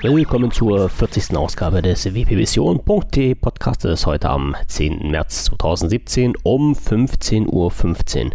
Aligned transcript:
Willkommen 0.00 0.52
zur 0.52 0.88
40. 0.88 1.36
Ausgabe 1.36 1.82
des 1.82 2.04
wpvision.de 2.04 3.34
Podcastes 3.34 4.06
heute 4.06 4.30
am 4.30 4.54
10. 4.68 5.10
März 5.10 5.46
2017 5.46 6.34
um 6.44 6.74
15.15 6.74 7.46
Uhr. 7.48 8.30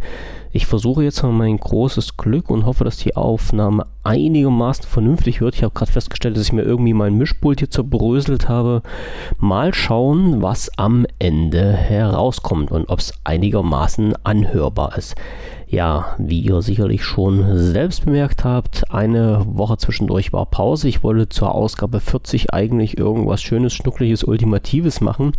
Ich 0.52 0.66
versuche 0.66 1.06
jetzt 1.06 1.24
mal 1.24 1.32
mein 1.32 1.58
großes 1.58 2.18
Glück 2.18 2.50
und 2.50 2.66
hoffe, 2.66 2.84
dass 2.84 2.98
die 2.98 3.16
Aufnahme 3.16 3.88
einigermaßen 4.04 4.84
vernünftig 4.84 5.40
wird. 5.40 5.56
Ich 5.56 5.64
habe 5.64 5.74
gerade 5.74 5.92
festgestellt, 5.94 6.36
dass 6.36 6.44
ich 6.44 6.52
mir 6.52 6.64
irgendwie 6.64 6.94
mein 6.94 7.18
Mischpult 7.18 7.60
hier 7.60 7.72
zerbröselt 7.72 8.50
habe. 8.50 8.82
Mal 9.40 9.74
schauen, 9.74 10.42
was 10.42 10.70
am 10.78 11.06
Ende 11.18 11.72
herauskommt 11.72 12.72
und 12.72 12.90
ob 12.90 13.00
es 13.00 13.14
einigermaßen 13.24 14.16
anhörbar 14.26 14.98
ist. 14.98 15.16
Ja, 15.74 16.14
wie 16.20 16.40
ihr 16.40 16.62
sicherlich 16.62 17.04
schon 17.04 17.58
selbst 17.58 18.06
bemerkt 18.06 18.44
habt, 18.44 18.94
eine 18.94 19.44
Woche 19.48 19.76
zwischendurch 19.78 20.32
war 20.32 20.46
Pause. 20.46 20.88
Ich 20.88 21.02
wollte 21.02 21.30
zur 21.30 21.56
Ausgabe 21.56 22.00
40 22.00 22.54
eigentlich 22.54 23.00
irgendwas 23.00 23.42
Schönes, 23.42 23.74
Schnuckliches, 23.74 24.24
Ultimatives 24.24 25.02
machen, 25.02 25.32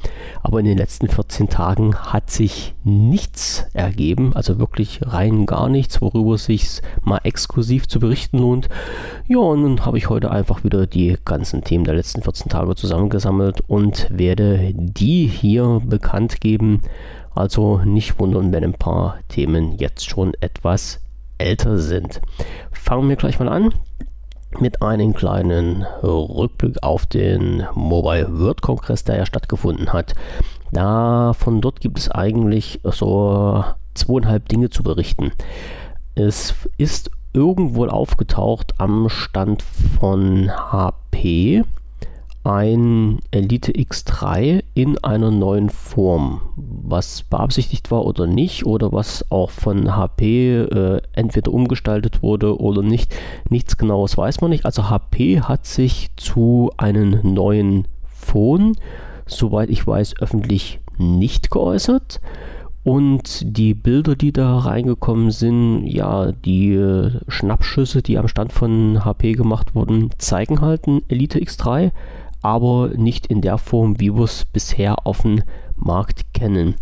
aber 0.42 0.58
in 0.58 0.66
den 0.66 0.76
letzten 0.76 1.06
14 1.06 1.50
Tagen 1.50 1.94
hat 1.94 2.32
sich 2.32 2.74
nichts 2.82 3.66
ergeben, 3.74 4.32
also 4.34 4.58
wirklich 4.58 5.02
rein 5.02 5.46
gar 5.46 5.68
nichts, 5.68 6.02
worüber 6.02 6.34
es 6.34 6.46
sich 6.46 6.80
mal 7.04 7.20
exklusiv 7.22 7.86
zu 7.86 8.00
berichten 8.00 8.38
lohnt. 8.38 8.68
Ja, 9.28 9.38
und 9.38 9.62
dann 9.62 9.86
habe 9.86 9.98
ich 9.98 10.10
heute 10.10 10.32
einfach 10.32 10.64
wieder 10.64 10.88
die 10.88 11.16
ganzen 11.24 11.62
Themen 11.62 11.84
der 11.84 11.94
letzten 11.94 12.22
14 12.22 12.48
Tage 12.48 12.74
zusammengesammelt 12.74 13.60
und 13.68 14.08
werde 14.10 14.72
die 14.74 15.28
hier 15.28 15.80
bekannt 15.84 16.40
geben. 16.40 16.82
Also 17.34 17.78
nicht 17.84 18.18
wundern, 18.18 18.52
wenn 18.52 18.64
ein 18.64 18.74
paar 18.74 19.18
Themen 19.28 19.72
jetzt 19.78 20.08
schon 20.08 20.34
etwas 20.40 21.00
älter 21.38 21.78
sind. 21.78 22.20
Fangen 22.72 23.08
wir 23.08 23.16
gleich 23.16 23.38
mal 23.38 23.48
an 23.48 23.74
mit 24.60 24.82
einem 24.82 25.14
kleinen 25.14 25.82
Rückblick 26.02 26.82
auf 26.82 27.06
den 27.06 27.66
Mobile 27.74 28.38
World 28.38 28.62
Kongress, 28.62 29.02
der 29.04 29.16
ja 29.16 29.26
stattgefunden 29.26 29.92
hat. 29.92 30.14
Da 30.70 31.32
von 31.34 31.60
dort 31.60 31.80
gibt 31.80 31.98
es 31.98 32.10
eigentlich 32.10 32.80
so 32.84 33.64
zweieinhalb 33.94 34.48
Dinge 34.48 34.70
zu 34.70 34.82
berichten. 34.82 35.32
Es 36.14 36.54
ist 36.78 37.10
irgendwo 37.32 37.86
aufgetaucht 37.86 38.74
am 38.78 39.08
Stand 39.08 39.62
von 39.62 40.50
HP 40.50 41.64
ein 42.44 43.20
Elite 43.30 43.72
X3 43.72 44.62
in 44.74 45.02
einer 45.02 45.30
neuen 45.30 45.70
Form, 45.70 46.42
was 46.56 47.22
beabsichtigt 47.22 47.90
war 47.90 48.04
oder 48.04 48.26
nicht, 48.26 48.66
oder 48.66 48.92
was 48.92 49.30
auch 49.30 49.50
von 49.50 49.96
HP 49.96 50.58
äh, 50.58 51.00
entweder 51.14 51.52
umgestaltet 51.52 52.22
wurde 52.22 52.60
oder 52.60 52.82
nicht. 52.82 53.14
Nichts 53.48 53.78
genaues 53.78 54.18
weiß 54.18 54.42
man 54.42 54.50
nicht. 54.50 54.66
Also 54.66 54.90
HP 54.90 55.40
hat 55.40 55.64
sich 55.64 56.10
zu 56.16 56.70
einem 56.76 57.20
neuen 57.22 57.88
Phone, 58.06 58.76
soweit 59.26 59.70
ich 59.70 59.86
weiß, 59.86 60.20
öffentlich 60.20 60.80
nicht 60.98 61.50
geäußert. 61.50 62.20
Und 62.82 63.56
die 63.56 63.72
Bilder, 63.72 64.14
die 64.14 64.32
da 64.32 64.58
reingekommen 64.58 65.30
sind, 65.30 65.86
ja, 65.86 66.32
die 66.32 66.74
äh, 66.74 67.12
Schnappschüsse, 67.28 68.02
die 68.02 68.18
am 68.18 68.28
Stand 68.28 68.52
von 68.52 69.02
HP 69.06 69.32
gemacht 69.32 69.74
wurden, 69.74 70.10
zeigen 70.18 70.60
halt 70.60 70.86
ein 70.86 71.00
Elite 71.08 71.38
X3 71.38 71.92
aber 72.44 72.90
nicht 72.94 73.26
in 73.26 73.40
der 73.40 73.56
Form, 73.56 73.98
wie 74.00 74.14
wir 74.14 74.24
es 74.24 74.44
bisher 74.44 75.06
auf 75.06 75.22
dem 75.22 75.42
Markt 75.76 76.34
kennen. 76.34 76.74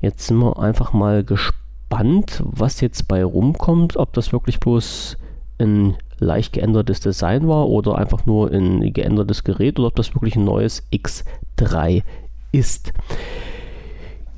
Jetzt 0.00 0.28
sind 0.28 0.38
wir 0.38 0.60
einfach 0.60 0.92
mal 0.92 1.24
gespannt, 1.24 2.40
was 2.44 2.80
jetzt 2.80 3.08
bei 3.08 3.24
rumkommt, 3.24 3.96
ob 3.96 4.12
das 4.12 4.32
wirklich 4.32 4.60
bloß 4.60 5.16
ein 5.58 5.96
leicht 6.20 6.52
geändertes 6.52 7.00
Design 7.00 7.48
war 7.48 7.68
oder 7.68 7.98
einfach 7.98 8.26
nur 8.26 8.52
ein 8.52 8.92
geändertes 8.92 9.42
Gerät 9.42 9.80
oder 9.80 9.88
ob 9.88 9.96
das 9.96 10.14
wirklich 10.14 10.36
ein 10.36 10.44
neues 10.44 10.88
X3 10.92 12.04
ist. 12.52 12.92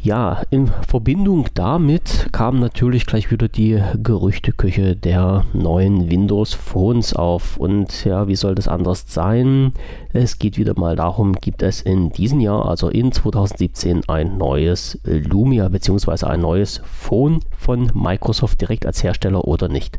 Ja, 0.03 0.45
in 0.49 0.69
Verbindung 0.89 1.49
damit 1.53 2.29
kam 2.33 2.59
natürlich 2.59 3.05
gleich 3.05 3.31
wieder 3.31 3.49
die 3.49 3.83
Gerüchteküche 4.03 4.97
der 4.97 5.45
neuen 5.53 6.11
Windows 6.11 6.55
Phones 6.55 7.13
auf. 7.13 7.59
Und 7.59 8.07
ja, 8.07 8.27
wie 8.27 8.35
soll 8.35 8.55
das 8.55 8.67
anders 8.67 9.05
sein? 9.09 9.75
Es 10.15 10.39
geht 10.39 10.57
wieder 10.57 10.73
mal 10.79 10.97
darum, 10.97 11.35
gibt 11.35 11.63
es 11.63 11.83
in 11.83 12.09
diesem 12.13 12.41
Jahr, 12.41 12.67
also 12.67 12.89
in 12.89 13.13
2017, 13.13 14.09
ein 14.09 14.39
neues 14.39 14.99
Lumia 15.05 15.69
bzw. 15.69 16.25
ein 16.25 16.41
neues 16.41 16.81
Phone 16.83 17.41
von 17.59 17.91
Microsoft 17.93 18.63
direkt 18.63 18.87
als 18.87 19.03
Hersteller 19.03 19.45
oder 19.45 19.69
nicht. 19.69 19.99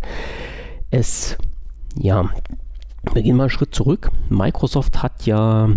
Es, 0.90 1.38
ja, 1.96 2.28
wir 3.14 3.22
gehen 3.22 3.36
mal 3.36 3.44
einen 3.44 3.50
Schritt 3.52 3.76
zurück. 3.76 4.10
Microsoft 4.30 5.04
hat 5.04 5.28
ja 5.28 5.70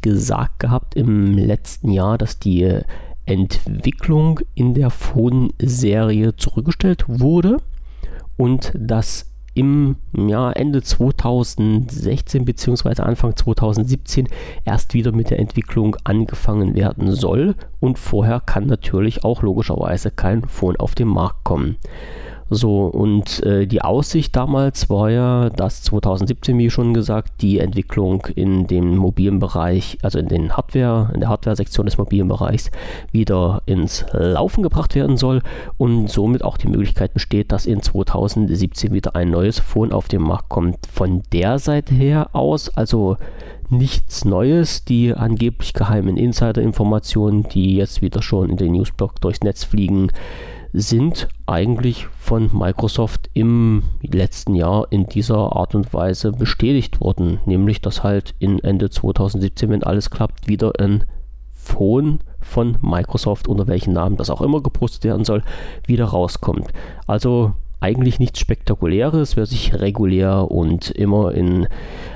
gesagt 0.00 0.60
gehabt 0.60 0.94
im 0.94 1.36
letzten 1.36 1.90
Jahr, 1.90 2.18
dass 2.18 2.38
die 2.38 2.82
Entwicklung 3.28 4.40
in 4.54 4.74
der 4.74 4.90
Phone-Serie 4.90 6.36
zurückgestellt 6.36 7.04
wurde 7.06 7.58
und 8.36 8.72
dass 8.74 9.26
im 9.54 9.96
Jahr 10.16 10.56
Ende 10.56 10.82
2016 10.82 12.44
bzw. 12.44 13.02
Anfang 13.02 13.36
2017 13.36 14.28
erst 14.64 14.94
wieder 14.94 15.12
mit 15.12 15.30
der 15.30 15.40
Entwicklung 15.40 15.96
angefangen 16.04 16.74
werden 16.74 17.12
soll 17.12 17.56
und 17.80 17.98
vorher 17.98 18.40
kann 18.40 18.66
natürlich 18.66 19.24
auch 19.24 19.42
logischerweise 19.42 20.10
kein 20.12 20.44
Phone 20.46 20.76
auf 20.76 20.94
den 20.94 21.08
Markt 21.08 21.42
kommen. 21.44 21.76
So, 22.50 22.86
und 22.86 23.42
äh, 23.44 23.66
die 23.66 23.82
Aussicht 23.82 24.34
damals 24.34 24.88
war 24.88 25.10
ja, 25.10 25.50
dass 25.50 25.82
2017, 25.82 26.56
wie 26.56 26.70
schon 26.70 26.94
gesagt, 26.94 27.42
die 27.42 27.58
Entwicklung 27.58 28.26
in 28.34 28.66
dem 28.66 28.96
mobilen 28.96 29.38
Bereich, 29.38 29.98
also 30.02 30.18
in 30.18 30.28
den 30.28 30.56
Hardware, 30.56 31.10
in 31.12 31.20
der 31.20 31.28
Hardware-Sektion 31.28 31.86
des 31.86 31.98
mobilen 31.98 32.28
Bereichs, 32.28 32.70
wieder 33.12 33.62
ins 33.66 34.06
Laufen 34.12 34.62
gebracht 34.62 34.94
werden 34.94 35.18
soll 35.18 35.42
und 35.76 36.08
somit 36.08 36.42
auch 36.42 36.56
die 36.56 36.68
Möglichkeit 36.68 37.12
besteht, 37.12 37.52
dass 37.52 37.66
in 37.66 37.82
2017 37.82 38.92
wieder 38.92 39.14
ein 39.14 39.30
neues 39.30 39.58
Phone 39.58 39.92
auf 39.92 40.08
den 40.08 40.22
Markt 40.22 40.48
kommt. 40.48 40.78
Von 40.90 41.22
der 41.32 41.58
Seite 41.58 41.94
her 41.94 42.30
aus, 42.32 42.70
also 42.70 43.18
nichts 43.70 44.24
Neues. 44.24 44.84
Die 44.84 45.12
angeblich 45.14 45.74
geheimen 45.74 46.16
Insider-Informationen, 46.16 47.44
die 47.44 47.76
jetzt 47.76 48.02
wieder 48.02 48.22
schon 48.22 48.50
in 48.50 48.56
den 48.56 48.72
Newsblog 48.72 49.20
durchs 49.20 49.42
Netz 49.42 49.64
fliegen, 49.64 50.10
sind 50.72 51.28
eigentlich 51.46 52.06
von 52.18 52.50
Microsoft 52.52 53.30
im 53.34 53.82
letzten 54.02 54.54
Jahr 54.54 54.86
in 54.90 55.06
dieser 55.06 55.56
Art 55.56 55.74
und 55.74 55.92
Weise 55.92 56.32
bestätigt 56.32 57.00
worden. 57.00 57.40
Nämlich, 57.46 57.80
dass 57.80 58.02
halt 58.02 58.34
in 58.38 58.58
Ende 58.58 58.90
2017, 58.90 59.70
wenn 59.70 59.82
alles 59.82 60.10
klappt, 60.10 60.48
wieder 60.48 60.72
ein 60.78 61.04
Phone 61.52 62.20
von 62.40 62.78
Microsoft, 62.80 63.48
unter 63.48 63.66
welchem 63.66 63.92
Namen 63.92 64.16
das 64.16 64.30
auch 64.30 64.40
immer 64.40 64.62
gepostet 64.62 65.04
werden 65.04 65.24
soll, 65.24 65.42
wieder 65.86 66.06
rauskommt. 66.06 66.68
Also 67.06 67.52
eigentlich 67.80 68.18
nichts 68.18 68.40
Spektakuläres, 68.40 69.36
wer 69.36 69.46
sich 69.46 69.74
regulär 69.74 70.50
und 70.50 70.90
immer 70.90 71.32
in 71.32 71.68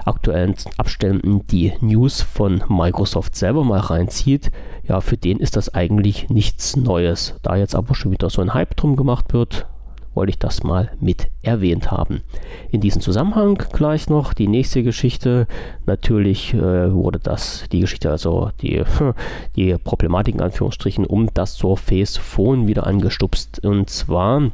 aktuellen 0.04 0.54
Abständen 0.76 1.46
die 1.46 1.72
News 1.80 2.20
von 2.20 2.64
Microsoft 2.68 3.36
selber 3.36 3.64
mal 3.64 3.80
reinzieht, 3.80 4.50
ja, 4.88 5.00
für 5.00 5.16
den 5.16 5.38
ist 5.38 5.56
das 5.56 5.72
eigentlich 5.72 6.28
nichts 6.28 6.76
Neues. 6.76 7.36
Da 7.42 7.56
jetzt 7.56 7.74
aber 7.74 7.94
schon 7.94 8.10
wieder 8.10 8.30
so 8.30 8.42
ein 8.42 8.54
Hype 8.54 8.76
drum 8.76 8.96
gemacht 8.96 9.32
wird, 9.32 9.66
wollte 10.14 10.30
ich 10.30 10.38
das 10.38 10.62
mal 10.62 10.90
mit 11.00 11.28
erwähnt 11.42 11.90
haben. 11.90 12.22
In 12.70 12.80
diesem 12.80 13.00
Zusammenhang 13.00 13.62
gleich 13.72 14.08
noch 14.08 14.34
die 14.34 14.48
nächste 14.48 14.82
Geschichte. 14.82 15.46
Natürlich 15.86 16.52
äh, 16.54 16.92
wurde 16.92 17.18
das, 17.18 17.64
die 17.72 17.80
Geschichte, 17.80 18.10
also 18.10 18.50
die, 18.60 18.82
die 19.56 19.76
Problematik 19.78 20.34
in 20.34 20.42
Anführungsstrichen 20.42 21.06
um 21.06 21.32
das 21.32 21.54
Surface 21.54 22.16
Phone 22.16 22.66
wieder 22.66 22.86
angestupst. 22.86 23.64
Und 23.64 23.88
zwar 23.88 24.50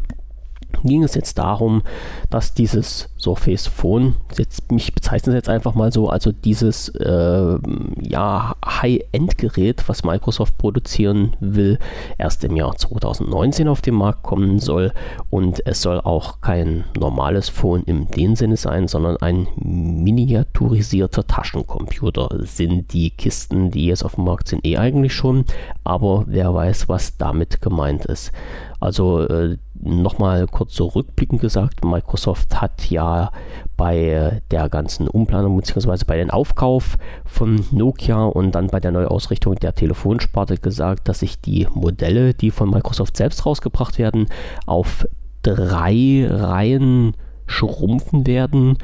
ging 0.85 1.03
es 1.03 1.15
jetzt 1.15 1.39
darum, 1.39 1.83
dass 2.31 2.55
dieses 2.55 3.09
Surface 3.19 3.67
Phone, 3.67 4.15
jetzt, 4.37 4.71
mich 4.71 4.95
bezeichnet 4.95 5.29
es 5.29 5.35
jetzt 5.35 5.49
einfach 5.49 5.75
mal 5.75 5.93
so, 5.93 6.09
also 6.09 6.33
dieses 6.33 6.89
äh, 6.91 7.59
ja, 8.01 8.55
High-End-Gerät, 8.65 9.89
was 9.89 10.05
Microsoft 10.05 10.57
produzieren 10.59 11.37
will, 11.41 11.79
erst 12.17 12.45
im 12.45 12.57
Jahr 12.57 12.77
2019 12.77 13.69
auf 13.69 13.81
den 13.81 13.95
Markt 13.95 14.23
kommen 14.23 14.59
soll. 14.59 14.93
Und 15.31 15.67
es 15.67 15.83
soll 15.83 16.01
auch 16.01 16.41
kein 16.41 16.85
normales 16.99 17.49
Phone 17.49 17.83
im 17.85 18.09
dem 18.11 18.37
Sinne 18.37 18.57
sein, 18.57 18.89
sondern 18.89 19.17
ein 19.19 19.49
miniaturisierter 19.57 21.27
Taschencomputer. 21.27 22.29
Sind 22.45 22.93
die 22.93 23.11
Kisten, 23.11 23.71
die 23.71 23.87
jetzt 23.87 24.05
auf 24.05 24.15
dem 24.15 24.25
Markt 24.25 24.49
sind, 24.49 24.65
eh 24.65 24.79
eigentlich 24.79 25.15
schon, 25.15 25.45
aber 25.85 26.25
wer 26.27 26.55
weiß, 26.55 26.89
was 26.89 27.17
damit 27.17 27.61
gemeint 27.61 28.05
ist. 28.07 28.33
Also 28.81 29.27
äh, 29.27 29.59
nochmal 29.81 30.47
kurz 30.47 30.75
so 30.75 30.87
rückblickend 30.87 31.41
gesagt, 31.41 31.85
Microsoft 31.85 32.61
hat 32.61 32.91
ja 32.91 33.31
bei 33.77 34.43
der 34.51 34.69
ganzen 34.69 35.09
Umplanung 35.09 35.57
bzw. 35.57 36.05
bei 36.07 36.17
dem 36.17 36.31
Aufkauf 36.31 36.97
von 37.25 37.65
Nokia 37.71 38.25
und 38.25 38.55
dann 38.55 38.69
bei 38.69 38.81
der 38.81 38.91
Neuausrichtung 38.91 39.57
der 39.57 39.75
Telefonsparte 39.75 40.57
gesagt, 40.57 41.09
dass 41.09 41.21
sich 41.21 41.41
die 41.41 41.67
Modelle, 41.75 42.35
die 42.35 42.51
von 42.51 42.71
Microsoft 42.71 43.17
selbst 43.17 43.47
rausgebracht 43.47 43.99
werden, 43.99 44.27
auf 44.67 45.07
drei 45.43 46.27
Reihen 46.29 47.15
schrumpfen 47.47 48.27
werden 48.27 48.77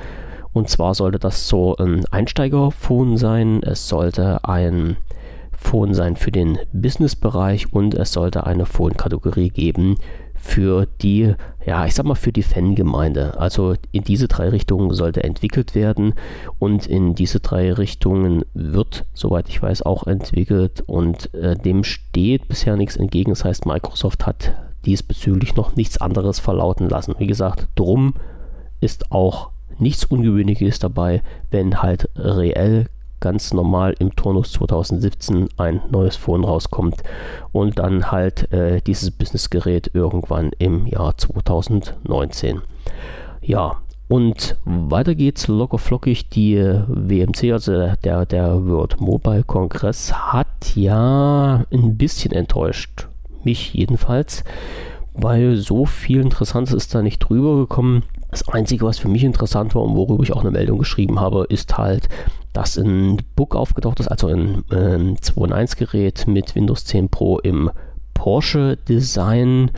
Und 0.55 0.69
zwar 0.69 0.94
sollte 0.94 1.19
das 1.19 1.49
so 1.49 1.76
ein 1.76 2.06
Einsteigerphone 2.06 3.17
sein. 3.17 3.62
Es 3.62 3.88
sollte 3.88 4.44
ein 4.44 4.97
Phone 5.52 5.94
sein 5.94 6.17
für 6.17 6.31
den 6.31 6.58
Business-Bereich 6.73 7.73
und 7.73 7.94
es 7.94 8.12
sollte 8.12 8.47
eine 8.47 8.64
Phone-Kategorie 8.64 9.49
geben 9.49 9.97
für 10.44 10.87
die, 11.00 11.35
ja, 11.64 11.87
ich 11.87 11.94
sag 11.94 12.05
mal, 12.05 12.14
für 12.14 12.31
die 12.31 12.43
Fangemeinde. 12.43 13.41
Also 13.41 13.75
in 13.93 14.05
diese 14.05 14.29
drei 14.29 14.50
Richtungen 14.50 14.93
sollte 14.93 15.25
entwickelt 15.25 15.75
werden 15.75 16.14
und 16.58 16.87
in 16.87 17.14
diese 17.14 17.41
drei 17.41 17.73
Richtungen 17.73 18.44
wird, 18.52 19.06
soweit 19.14 19.49
ich 19.49 19.62
weiß, 19.62 19.82
auch 19.82 20.06
entwickelt 20.06 20.82
und 20.87 21.32
äh, 21.35 21.56
dem 21.56 21.82
steht 21.82 22.46
bisher 22.46 22.76
nichts 22.76 22.96
entgegen. 22.96 23.32
Das 23.32 23.44
heißt, 23.44 23.64
Microsoft 23.64 24.26
hat 24.26 24.55
diesbezüglich 24.85 25.56
noch 25.56 25.76
nichts 25.76 25.96
anderes 25.96 26.41
verlauten 26.41 26.90
lassen. 26.90 27.14
Wie 27.19 27.26
gesagt, 27.26 27.69
drum 27.75 28.14
ist 28.81 29.11
auch 29.11 29.49
nichts 29.79 30.05
Ungewöhnliches 30.05 30.79
dabei, 30.79 31.23
wenn 31.50 31.81
halt 31.81 32.11
reell 32.17 32.87
ganz 33.25 33.55
normal 33.55 33.94
im 34.00 34.15
Turnus 34.15 34.53
2017 34.53 35.49
ein 35.56 35.81
neues 35.91 36.15
Phone 36.15 36.44
rauskommt 36.44 37.03
und 37.53 37.79
dann 37.79 38.12
halt 38.12 38.53
äh, 38.53 38.82
dieses 38.82 39.11
Businessgerät 39.11 39.91
irgendwann 39.94 40.50
im 40.59 40.87
Jahr 40.87 41.17
2019. 41.17 42.61
Ja, 43.41 43.79
und 44.09 44.59
weiter 44.67 45.15
geht's 45.15 45.49
locker 45.49 45.79
flockig. 45.79 46.29
Die 46.29 46.56
WMC, 46.59 47.53
also 47.53 47.94
der, 48.05 48.26
der 48.26 48.67
World 48.67 49.00
Mobile 49.00 49.44
Kongress, 49.44 50.12
hat 50.12 50.76
ja 50.76 51.65
ein 51.73 51.97
bisschen 51.97 52.32
enttäuscht. 52.32 53.09
Mich 53.43 53.73
jedenfalls, 53.73 54.44
weil 55.15 55.56
so 55.56 55.87
viel 55.87 56.21
Interessantes 56.21 56.75
ist 56.75 56.94
da 56.94 57.00
nicht 57.00 57.21
drüber 57.21 57.56
gekommen. 57.56 58.03
Das 58.34 58.48
Einzige, 58.48 58.84
was 58.84 58.98
für 58.98 59.06
mich 59.06 59.22
interessant 59.22 59.76
war 59.76 59.82
und 59.84 59.94
worüber 59.94 60.25
ich 60.25 60.32
auch 60.32 60.40
eine 60.40 60.50
Meldung 60.50 60.81
geschrieben 60.81 61.20
habe, 61.20 61.46
ist 61.48 61.78
halt, 61.78 62.08
dass 62.52 62.76
ein 62.76 63.19
Book 63.36 63.54
aufgetaucht 63.54 64.00
ist, 64.00 64.08
also 64.08 64.26
ein 64.26 64.64
ähm, 64.72 65.14
2.1-Gerät 65.14 66.26
mit 66.26 66.56
Windows 66.56 66.84
10 66.84 67.10
Pro 67.10 67.38
im 67.38 67.70
Porsche-Design. 68.14 69.70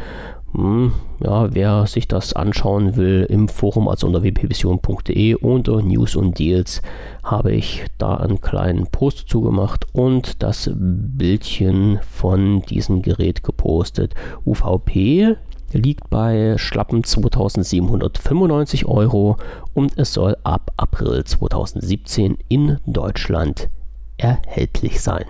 Hm, 0.55 0.93
ja, 1.23 1.55
wer 1.55 1.87
sich 1.87 2.09
das 2.09 2.33
anschauen 2.33 2.97
will 2.97 3.27
im 3.29 3.49
Forum, 3.49 3.89
also 3.89 4.07
unter 4.07 4.23
wpvision.de 4.23 5.35
unter 5.35 5.83
News 5.83 6.17
und 6.17 6.39
Deals, 6.39 6.81
habe 7.23 7.53
ich 7.53 7.85
da 7.99 8.15
einen 8.15 8.41
kleinen 8.41 8.87
Post 8.87 9.29
zugemacht 9.29 9.85
und 9.93 10.43
das 10.43 10.71
Bildchen 10.75 11.99
von 12.11 12.63
diesem 12.63 13.03
Gerät 13.03 13.43
gepostet. 13.43 14.15
UVP 14.47 15.37
liegt 15.77 16.11
bei 16.11 16.57
schlappen 16.59 17.05
2795 17.05 18.87
Euro 18.87 19.37
und 19.75 19.97
es 19.99 20.13
soll 20.13 20.37
ab 20.45 20.73
April 20.77 21.25
2017 21.25 22.39
in 22.49 22.79
Deutschland 22.87 23.69
erhältlich 24.17 25.01
sein. 25.01 25.25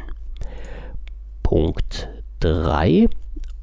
Punkt 1.42 2.08
3 2.40 3.08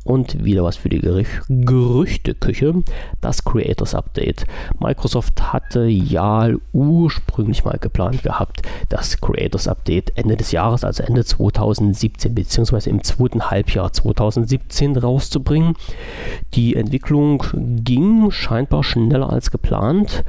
und 0.03 0.43
wieder 0.43 0.63
was 0.63 0.75
für 0.75 0.89
die 0.89 0.99
Gerüch 0.99 1.41
Gerüchteküche, 1.47 2.83
das 3.21 3.43
Creators 3.43 3.95
Update. 3.95 4.45
Microsoft 4.79 5.53
hatte 5.53 5.85
ja 5.85 6.49
ursprünglich 6.73 7.63
mal 7.63 7.77
geplant 7.79 8.23
gehabt, 8.23 8.61
das 8.89 9.19
Creators 9.21 9.67
Update 9.67 10.17
Ende 10.17 10.35
des 10.35 10.51
Jahres, 10.51 10.83
also 10.83 11.03
Ende 11.03 11.23
2017 11.23 12.35
bzw. 12.35 12.89
im 12.89 13.03
zweiten 13.03 13.49
Halbjahr 13.49 13.93
2017 13.93 14.97
rauszubringen. 14.97 15.75
Die 16.53 16.75
Entwicklung 16.75 17.43
ging 17.53 18.31
scheinbar 18.31 18.83
schneller 18.83 19.29
als 19.29 19.51
geplant 19.51 20.23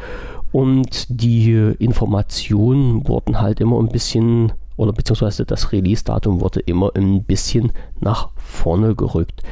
und 0.53 1.06
die 1.09 1.53
Informationen 1.79 3.09
wurden 3.09 3.41
halt 3.41 3.61
immer 3.61 3.81
ein 3.81 3.88
bisschen 3.88 4.53
oder 4.76 4.93
beziehungsweise 4.93 5.44
das 5.44 5.73
Release-Datum 5.73 6.41
wurde 6.41 6.61
immer 6.61 6.91
ein 6.94 7.25
bisschen 7.25 7.73
nach 8.00 8.31
vorne 8.37 8.94
gerückt. 8.94 9.43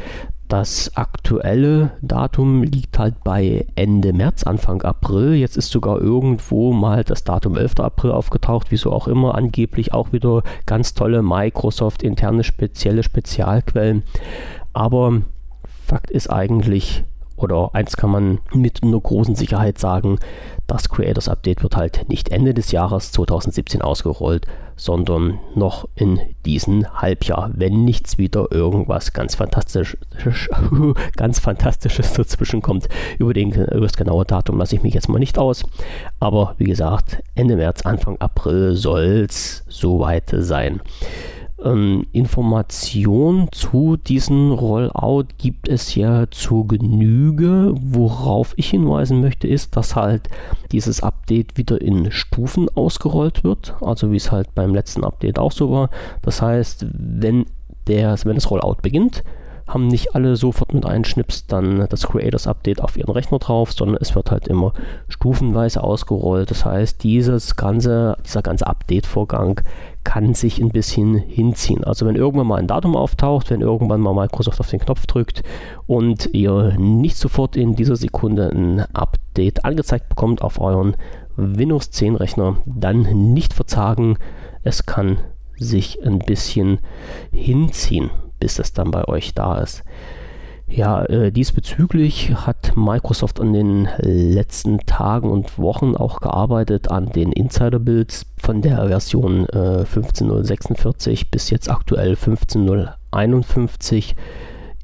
Das 0.49 0.95
aktuelle 0.97 1.93
Datum 2.03 2.63
liegt 2.63 2.99
halt 2.99 3.25
bei 3.25 3.67
Ende 3.75 4.13
März, 4.13 4.43
Anfang 4.43 4.83
April. 4.83 5.33
Jetzt 5.33 5.57
ist 5.57 5.71
sogar 5.71 5.99
irgendwo 5.99 6.75
mal 6.75 7.05
das 7.05 7.25
Datum 7.25 7.57
11. 7.57 7.81
April 7.81 8.11
aufgetaucht, 8.11 8.67
wieso 8.69 8.93
auch 8.93 9.09
immer. 9.09 9.35
Angeblich 9.35 9.95
auch 9.95 10.13
wieder 10.13 10.43
ganz 10.67 10.93
tolle 10.93 11.23
Microsoft-interne 11.23 12.45
spezielle 12.45 13.03
Spezialquellen. 13.03 14.03
Aber 14.75 15.23
Fakt 15.87 16.11
ist 16.11 16.29
eigentlich, 16.29 17.05
oder 17.43 17.71
eins 17.75 17.97
kann 17.97 18.11
man 18.11 18.41
mit 18.53 18.83
einer 18.83 19.01
großen 19.01 19.35
Sicherheit 19.35 19.79
sagen, 19.79 20.19
das 20.67 20.89
Creators 20.89 21.29
Update 21.29 21.63
wird 21.63 21.77
halt 21.77 22.09
nicht 22.09 22.31
Ende 22.31 22.55
des 22.55 22.73
Jahres 22.73 23.13
2017 23.13 23.83
ausgerollt, 23.83 24.47
sondern 24.77 25.39
noch 25.55 25.89
in 25.95 26.19
diesem 26.47 26.87
Halbjahr, 27.01 27.51
wenn 27.55 27.85
nichts 27.85 28.19
wieder 28.19 28.51
irgendwas 28.51 29.13
ganz 29.13 29.35
Fantastisches, 29.35 29.99
ganz 31.17 31.41
Fantastisches 31.41 32.13
dazwischen 32.15 32.63
kommt. 32.63 32.89
Über, 33.19 33.35
den, 33.35 33.53
über 33.53 33.81
das 33.81 33.97
genaue 33.97 34.25
Datum 34.25 34.59
lasse 34.59 34.77
ich 34.77 34.83
mich 34.83 34.95
jetzt 34.95 35.09
mal 35.09 35.19
nicht 35.19 35.39
aus. 35.39 35.65
Aber 36.21 36.55
wie 36.59 36.65
gesagt, 36.65 37.23
Ende 37.35 37.57
März, 37.57 37.83
Anfang 37.83 38.17
April 38.21 38.75
soll 38.75 39.27
es 39.29 39.65
soweit 39.69 40.31
sein. 40.33 40.81
Ähm, 41.65 42.07
Informationen 42.13 43.49
zu 43.53 43.97
diesem 43.97 44.53
Rollout 44.53 45.27
gibt 45.39 45.69
es 45.69 45.95
ja 45.95 46.31
zur 46.31 46.67
Genüge. 46.67 47.75
Worauf 47.81 48.55
ich 48.57 48.71
hinweisen 48.71 49.21
möchte, 49.21 49.47
ist, 49.47 49.77
dass 49.77 49.97
halt 49.97 50.29
dieses 50.73 51.03
Update 51.03 51.57
wieder 51.57 51.81
in 51.81 52.11
Stufen 52.11 52.69
ausgerollt 52.75 53.45
wird. 53.45 53.75
Also 53.81 54.11
wie 54.11 54.17
es 54.17 54.33
halt 54.33 54.55
beim 54.55 54.75
letzten 54.75 55.05
Update 55.05 55.39
auch 55.39 55.53
so 55.53 55.71
war. 55.71 55.91
Das 56.23 56.43
heißt, 56.43 56.87
wenn, 56.93 57.47
der, 57.87 58.17
wenn 58.25 58.35
das 58.35 58.51
Rollout 58.51 58.79
beginnt, 58.83 59.23
haben 59.67 59.87
nicht 59.87 60.15
alle 60.15 60.37
sofort 60.37 60.75
mit 60.75 60.85
einem 60.85 61.05
Schnips 61.05 61.47
dann 61.47 61.87
das 61.89 62.07
Creators 62.07 62.47
Update 62.47 62.81
auf 62.81 62.97
ihren 62.97 63.13
Rechner 63.13 63.39
drauf, 63.39 63.73
sondern 63.73 63.99
es 64.01 64.15
wird 64.15 64.31
halt 64.31 64.49
immer 64.49 64.73
stufenweise 65.09 65.83
ausgerollt. 65.83 66.51
Das 66.51 66.65
heißt, 66.65 67.03
dieses 67.03 67.57
ganze, 67.57 68.17
dieser 68.25 68.43
ganze 68.43 68.67
Update-Vorgang 68.67 69.61
kann 70.05 70.35
sich 70.35 70.61
ein 70.61 70.71
bisschen 70.71 71.15
hinziehen. 71.15 71.85
Also 71.85 72.07
wenn 72.07 72.17
irgendwann 72.17 72.47
mal 72.47 72.59
ein 72.59 72.67
Datum 72.67 72.97
auftaucht, 72.97 73.51
wenn 73.51 73.61
irgendwann 73.61 74.01
mal 74.01 74.15
Microsoft 74.15 74.61
auf 74.61 74.69
den 74.69 74.81
Knopf 74.81 75.07
drückt 75.07 75.43
und 75.87 76.31
ihr 76.33 76.75
nicht 76.79 77.17
sofort 77.17 77.57
in 77.57 77.77
dieser 77.77 77.97
Sekunde 77.97 78.51
ein 78.51 78.81
Update 78.95 79.65
angezeigt 79.65 80.09
bekommt 80.09 80.43
auf 80.43 80.61
euren 80.61 80.97
Windows 81.37 81.91
10 81.91 82.17
Rechner, 82.17 82.59
dann 82.67 83.33
nicht 83.33 83.55
verzagen. 83.55 84.19
Es 84.63 84.87
kann 84.87 85.19
sich 85.57 86.05
ein 86.05 86.19
bisschen 86.19 86.81
hinziehen 87.31 88.11
bis 88.43 88.59
es 88.59 88.73
dann 88.73 88.91
bei 88.91 89.07
euch 89.07 89.35
da 89.35 89.59
ist. 89.59 89.85
Ja, 90.67 91.05
äh, 91.05 91.31
diesbezüglich 91.31 92.35
hat 92.35 92.73
Microsoft 92.75 93.39
in 93.39 93.53
den 93.53 93.89
letzten 94.01 94.81
Tagen 94.81 95.31
und 95.31 95.59
Wochen 95.59 95.95
auch 95.95 96.21
gearbeitet 96.21 96.91
an 96.91 97.11
den 97.11 97.31
Insider-Builds 97.31 98.27
von 98.39 98.63
der 98.63 98.89
Version 98.89 99.49
äh, 99.51 99.85
15.046 99.85 101.27
bis 101.31 101.51
jetzt 101.51 101.71
aktuell 101.71 102.15
15.051. 102.15 104.15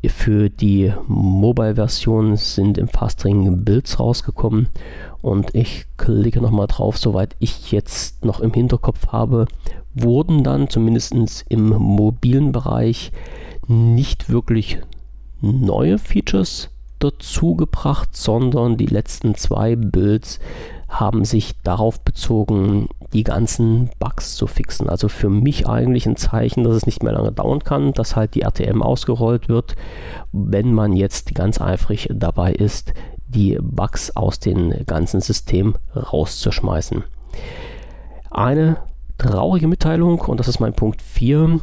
Für 0.06 0.48
die 0.48 0.92
Mobile-Version 1.06 2.36
sind 2.36 2.78
im 2.78 2.88
Fastring 2.88 3.64
Builds 3.64 3.98
rausgekommen. 3.98 4.68
Und 5.20 5.54
ich 5.54 5.86
klicke 5.96 6.40
nochmal 6.40 6.68
drauf, 6.68 6.96
soweit 6.96 7.34
ich 7.40 7.72
jetzt 7.72 8.24
noch 8.24 8.40
im 8.40 8.52
Hinterkopf 8.52 9.08
habe, 9.08 9.46
wurden 9.94 10.44
dann 10.44 10.70
zumindest 10.70 11.44
im 11.48 11.68
mobilen 11.70 12.52
Bereich 12.52 13.10
nicht 13.66 14.30
wirklich 14.30 14.78
neue 15.40 15.98
Features 15.98 16.70
dazu 16.98 17.56
gebracht, 17.56 18.16
sondern 18.16 18.76
die 18.76 18.86
letzten 18.86 19.34
zwei 19.34 19.76
Builds 19.76 20.38
haben 20.88 21.24
sich 21.24 21.54
darauf 21.62 22.00
bezogen, 22.00 22.88
die 23.12 23.24
ganzen 23.24 23.90
Bugs 23.98 24.34
zu 24.34 24.46
fixen. 24.46 24.88
Also 24.88 25.08
für 25.08 25.30
mich 25.30 25.66
eigentlich 25.66 26.06
ein 26.06 26.16
Zeichen, 26.16 26.64
dass 26.64 26.74
es 26.74 26.86
nicht 26.86 27.02
mehr 27.02 27.12
lange 27.12 27.32
dauern 27.32 27.64
kann, 27.64 27.92
dass 27.92 28.16
halt 28.16 28.34
die 28.34 28.42
RTM 28.42 28.82
ausgerollt 28.82 29.48
wird, 29.48 29.76
wenn 30.32 30.72
man 30.74 30.92
jetzt 30.92 31.34
ganz 31.34 31.60
eifrig 31.60 32.08
dabei 32.12 32.52
ist, 32.52 32.92
die 33.28 33.58
Bugs 33.60 34.14
aus 34.16 34.40
dem 34.40 34.84
ganzen 34.86 35.20
System 35.20 35.74
rauszuschmeißen. 35.94 37.04
Eine 38.30 38.76
traurige 39.16 39.68
Mitteilung, 39.68 40.20
und 40.20 40.38
das 40.38 40.48
ist 40.48 40.60
mein 40.60 40.74
Punkt 40.74 41.02
4. 41.02 41.60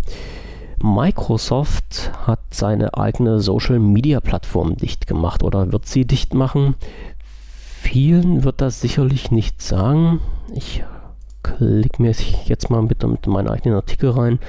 Microsoft 0.81 2.11
hat 2.27 2.41
seine 2.51 2.95
eigene 2.95 3.39
Social 3.39 3.79
Media 3.79 4.19
Plattform 4.19 4.75
dicht 4.75 5.07
gemacht 5.07 5.41
oder 5.41 5.71
wird 5.71 5.87
sie 5.87 6.05
dicht 6.05 6.33
machen. 6.33 6.75
Vielen 7.81 8.43
wird 8.43 8.61
das 8.61 8.81
sicherlich 8.81 9.31
nicht 9.31 9.61
sagen. 9.61 10.19
Ich 10.53 10.83
klicke 11.45 12.01
mir 12.01 12.13
jetzt 12.45 12.69
mal 12.69 12.81
mit, 12.81 13.05
mit 13.05 13.27
meinen 13.27 13.47
eigenen 13.47 13.75
Artikel 13.75 14.09
rein. 14.09 14.39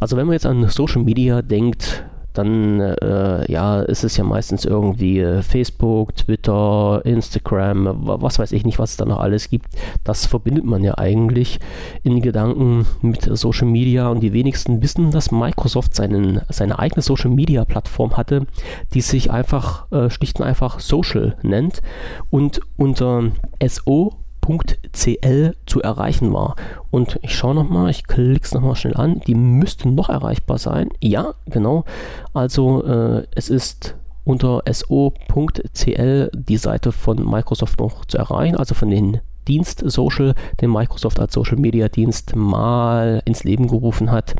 Also 0.00 0.16
wenn 0.16 0.26
man 0.26 0.34
jetzt 0.34 0.46
an 0.46 0.68
Social 0.68 1.02
Media 1.02 1.42
denkt, 1.42 2.04
dann 2.32 2.80
äh, 2.80 3.50
ja, 3.50 3.80
ist 3.80 4.04
es 4.04 4.16
ja 4.16 4.24
meistens 4.24 4.64
irgendwie 4.64 5.20
äh, 5.20 5.42
Facebook, 5.42 6.14
Twitter, 6.16 7.02
Instagram, 7.04 7.88
was 8.02 8.38
weiß 8.38 8.52
ich 8.52 8.64
nicht, 8.64 8.78
was 8.78 8.92
es 8.92 8.96
da 8.96 9.04
noch 9.04 9.18
alles 9.18 9.50
gibt. 9.50 9.66
Das 10.04 10.26
verbindet 10.26 10.64
man 10.64 10.84
ja 10.84 10.96
eigentlich 10.98 11.58
in 12.02 12.22
Gedanken 12.22 12.86
mit 13.02 13.22
Social 13.36 13.66
Media 13.66 14.08
und 14.08 14.20
die 14.20 14.32
wenigsten 14.32 14.82
wissen, 14.82 15.10
dass 15.10 15.32
Microsoft 15.32 15.94
seinen, 15.94 16.42
seine 16.48 16.78
eigene 16.78 17.02
Social 17.02 17.30
Media 17.30 17.64
Plattform 17.64 18.16
hatte, 18.16 18.46
die 18.94 19.00
sich 19.00 19.30
einfach 19.30 19.90
äh, 19.90 20.08
schlicht 20.10 20.38
und 20.40 20.46
einfach 20.46 20.78
Social 20.80 21.36
nennt 21.42 21.82
und 22.30 22.60
unter 22.76 23.32
SO 23.66 24.19
.cl 24.40 25.54
zu 25.66 25.82
erreichen 25.82 26.32
war. 26.32 26.56
Und 26.90 27.18
ich 27.22 27.34
schaue 27.34 27.54
nochmal, 27.54 27.90
ich 27.90 28.06
klicke 28.06 28.44
es 28.44 28.54
nochmal 28.54 28.76
schnell 28.76 28.96
an, 28.96 29.20
die 29.26 29.34
müsste 29.34 29.88
noch 29.88 30.08
erreichbar 30.08 30.58
sein. 30.58 30.90
Ja, 31.00 31.34
genau. 31.46 31.84
Also 32.32 32.84
äh, 32.84 33.26
es 33.34 33.50
ist 33.50 33.96
unter 34.24 34.62
so.cl 34.70 36.30
die 36.34 36.56
Seite 36.56 36.92
von 36.92 37.28
Microsoft 37.28 37.80
noch 37.80 38.04
zu 38.04 38.18
erreichen, 38.18 38.56
also 38.56 38.74
von 38.74 38.90
den 38.90 39.20
Dienst 39.48 39.82
Social, 39.84 40.34
den 40.60 40.70
Microsoft 40.70 41.18
als 41.18 41.34
Social 41.34 41.56
Media 41.56 41.88
Dienst 41.88 42.36
mal 42.36 43.22
ins 43.24 43.42
Leben 43.42 43.66
gerufen 43.66 44.10
hat. 44.10 44.36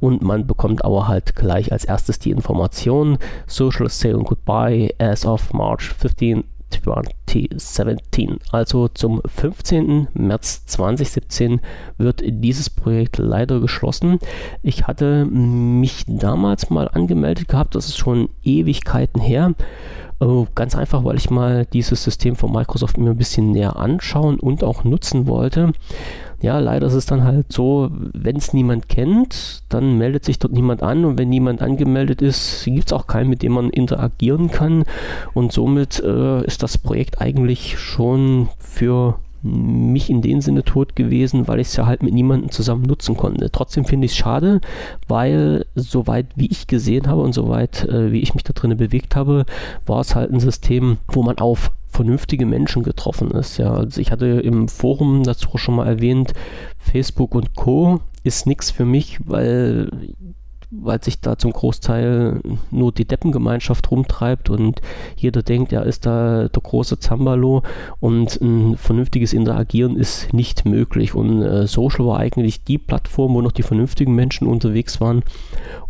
Und 0.00 0.22
man 0.22 0.46
bekommt 0.46 0.84
aber 0.84 1.08
halt 1.08 1.36
gleich 1.36 1.70
als 1.70 1.84
erstes 1.84 2.18
die 2.18 2.30
Information: 2.30 3.18
Social 3.46 3.88
Saying 3.88 4.24
Goodbye 4.24 4.92
as 4.98 5.24
of 5.26 5.52
March 5.52 5.90
15, 5.90 6.44
2017. 6.70 8.38
Also 8.50 8.88
zum 8.88 9.20
15. 9.24 10.08
März 10.14 10.66
2017 10.66 11.60
wird 11.98 12.22
dieses 12.24 12.70
Projekt 12.70 13.18
leider 13.18 13.60
geschlossen. 13.60 14.18
Ich 14.62 14.86
hatte 14.86 15.24
mich 15.26 16.04
damals 16.06 16.70
mal 16.70 16.88
angemeldet 16.88 17.48
gehabt, 17.48 17.74
das 17.74 17.88
ist 17.88 17.98
schon 17.98 18.28
Ewigkeiten 18.42 19.20
her. 19.20 19.54
Oh, 20.22 20.46
ganz 20.54 20.76
einfach, 20.76 21.02
weil 21.04 21.16
ich 21.16 21.30
mal 21.30 21.64
dieses 21.64 22.04
System 22.04 22.36
von 22.36 22.52
Microsoft 22.52 22.98
mir 22.98 23.10
ein 23.10 23.16
bisschen 23.16 23.52
näher 23.52 23.76
anschauen 23.76 24.38
und 24.38 24.62
auch 24.62 24.84
nutzen 24.84 25.26
wollte. 25.26 25.72
Ja, 26.42 26.58
leider 26.58 26.86
ist 26.86 26.94
es 26.94 27.06
dann 27.06 27.24
halt 27.24 27.52
so, 27.52 27.90
wenn 28.14 28.36
es 28.36 28.54
niemand 28.54 28.88
kennt, 28.88 29.62
dann 29.68 29.98
meldet 29.98 30.24
sich 30.24 30.38
dort 30.38 30.54
niemand 30.54 30.82
an 30.82 31.04
und 31.04 31.18
wenn 31.18 31.28
niemand 31.28 31.60
angemeldet 31.60 32.22
ist, 32.22 32.64
gibt 32.64 32.86
es 32.86 32.92
auch 32.92 33.06
keinen, 33.06 33.28
mit 33.28 33.42
dem 33.42 33.52
man 33.52 33.68
interagieren 33.68 34.50
kann 34.50 34.84
und 35.34 35.52
somit 35.52 36.00
äh, 36.00 36.44
ist 36.44 36.62
das 36.62 36.78
Projekt 36.78 37.20
eigentlich 37.20 37.78
schon 37.78 38.48
für 38.58 39.18
mich 39.42 40.10
in 40.10 40.20
dem 40.22 40.40
Sinne 40.40 40.64
tot 40.64 40.96
gewesen, 40.96 41.48
weil 41.48 41.60
ich 41.60 41.68
es 41.68 41.76
ja 41.76 41.86
halt 41.86 42.02
mit 42.02 42.12
niemandem 42.12 42.50
zusammen 42.50 42.82
nutzen 42.82 43.16
konnte. 43.16 43.50
Trotzdem 43.50 43.84
finde 43.84 44.04
ich 44.06 44.12
es 44.12 44.18
schade, 44.18 44.60
weil 45.08 45.64
soweit 45.74 46.26
wie 46.36 46.50
ich 46.50 46.66
gesehen 46.66 47.06
habe 47.06 47.22
und 47.22 47.32
soweit 47.32 47.84
äh, 47.84 48.12
wie 48.12 48.20
ich 48.20 48.34
mich 48.34 48.44
da 48.44 48.52
drinnen 48.52 48.76
bewegt 48.76 49.16
habe, 49.16 49.46
war 49.86 50.00
es 50.00 50.14
halt 50.14 50.30
ein 50.30 50.40
System, 50.40 50.98
wo 51.08 51.22
man 51.22 51.38
auf 51.38 51.70
vernünftige 52.00 52.46
Menschen 52.46 52.82
getroffen 52.82 53.30
ist. 53.32 53.58
Ja, 53.58 53.74
also 53.74 54.00
ich 54.00 54.10
hatte 54.10 54.26
im 54.26 54.68
Forum 54.68 55.22
dazu 55.22 55.58
schon 55.58 55.76
mal 55.76 55.86
erwähnt, 55.86 56.32
Facebook 56.78 57.34
und 57.34 57.54
Co. 57.54 58.00
ist 58.24 58.46
nichts 58.46 58.70
für 58.70 58.86
mich, 58.86 59.18
weil 59.26 59.90
weil 60.72 61.02
sich 61.02 61.20
da 61.20 61.36
zum 61.36 61.52
Großteil 61.52 62.40
nur 62.70 62.92
die 62.92 63.04
Deppengemeinschaft 63.04 63.90
rumtreibt 63.90 64.50
und 64.50 64.80
jeder 65.16 65.42
denkt, 65.42 65.72
er 65.72 65.84
ist 65.84 66.06
da 66.06 66.46
der 66.48 66.62
große 66.62 67.00
Zambalo 67.00 67.64
und 67.98 68.40
ein 68.40 68.76
vernünftiges 68.76 69.32
Interagieren 69.32 69.96
ist 69.96 70.32
nicht 70.32 70.64
möglich. 70.66 71.12
Und 71.12 71.42
äh, 71.42 71.66
Social 71.66 72.06
war 72.06 72.20
eigentlich 72.20 72.62
die 72.62 72.78
Plattform, 72.78 73.34
wo 73.34 73.42
noch 73.42 73.50
die 73.50 73.64
vernünftigen 73.64 74.14
Menschen 74.14 74.46
unterwegs 74.46 75.00
waren 75.00 75.24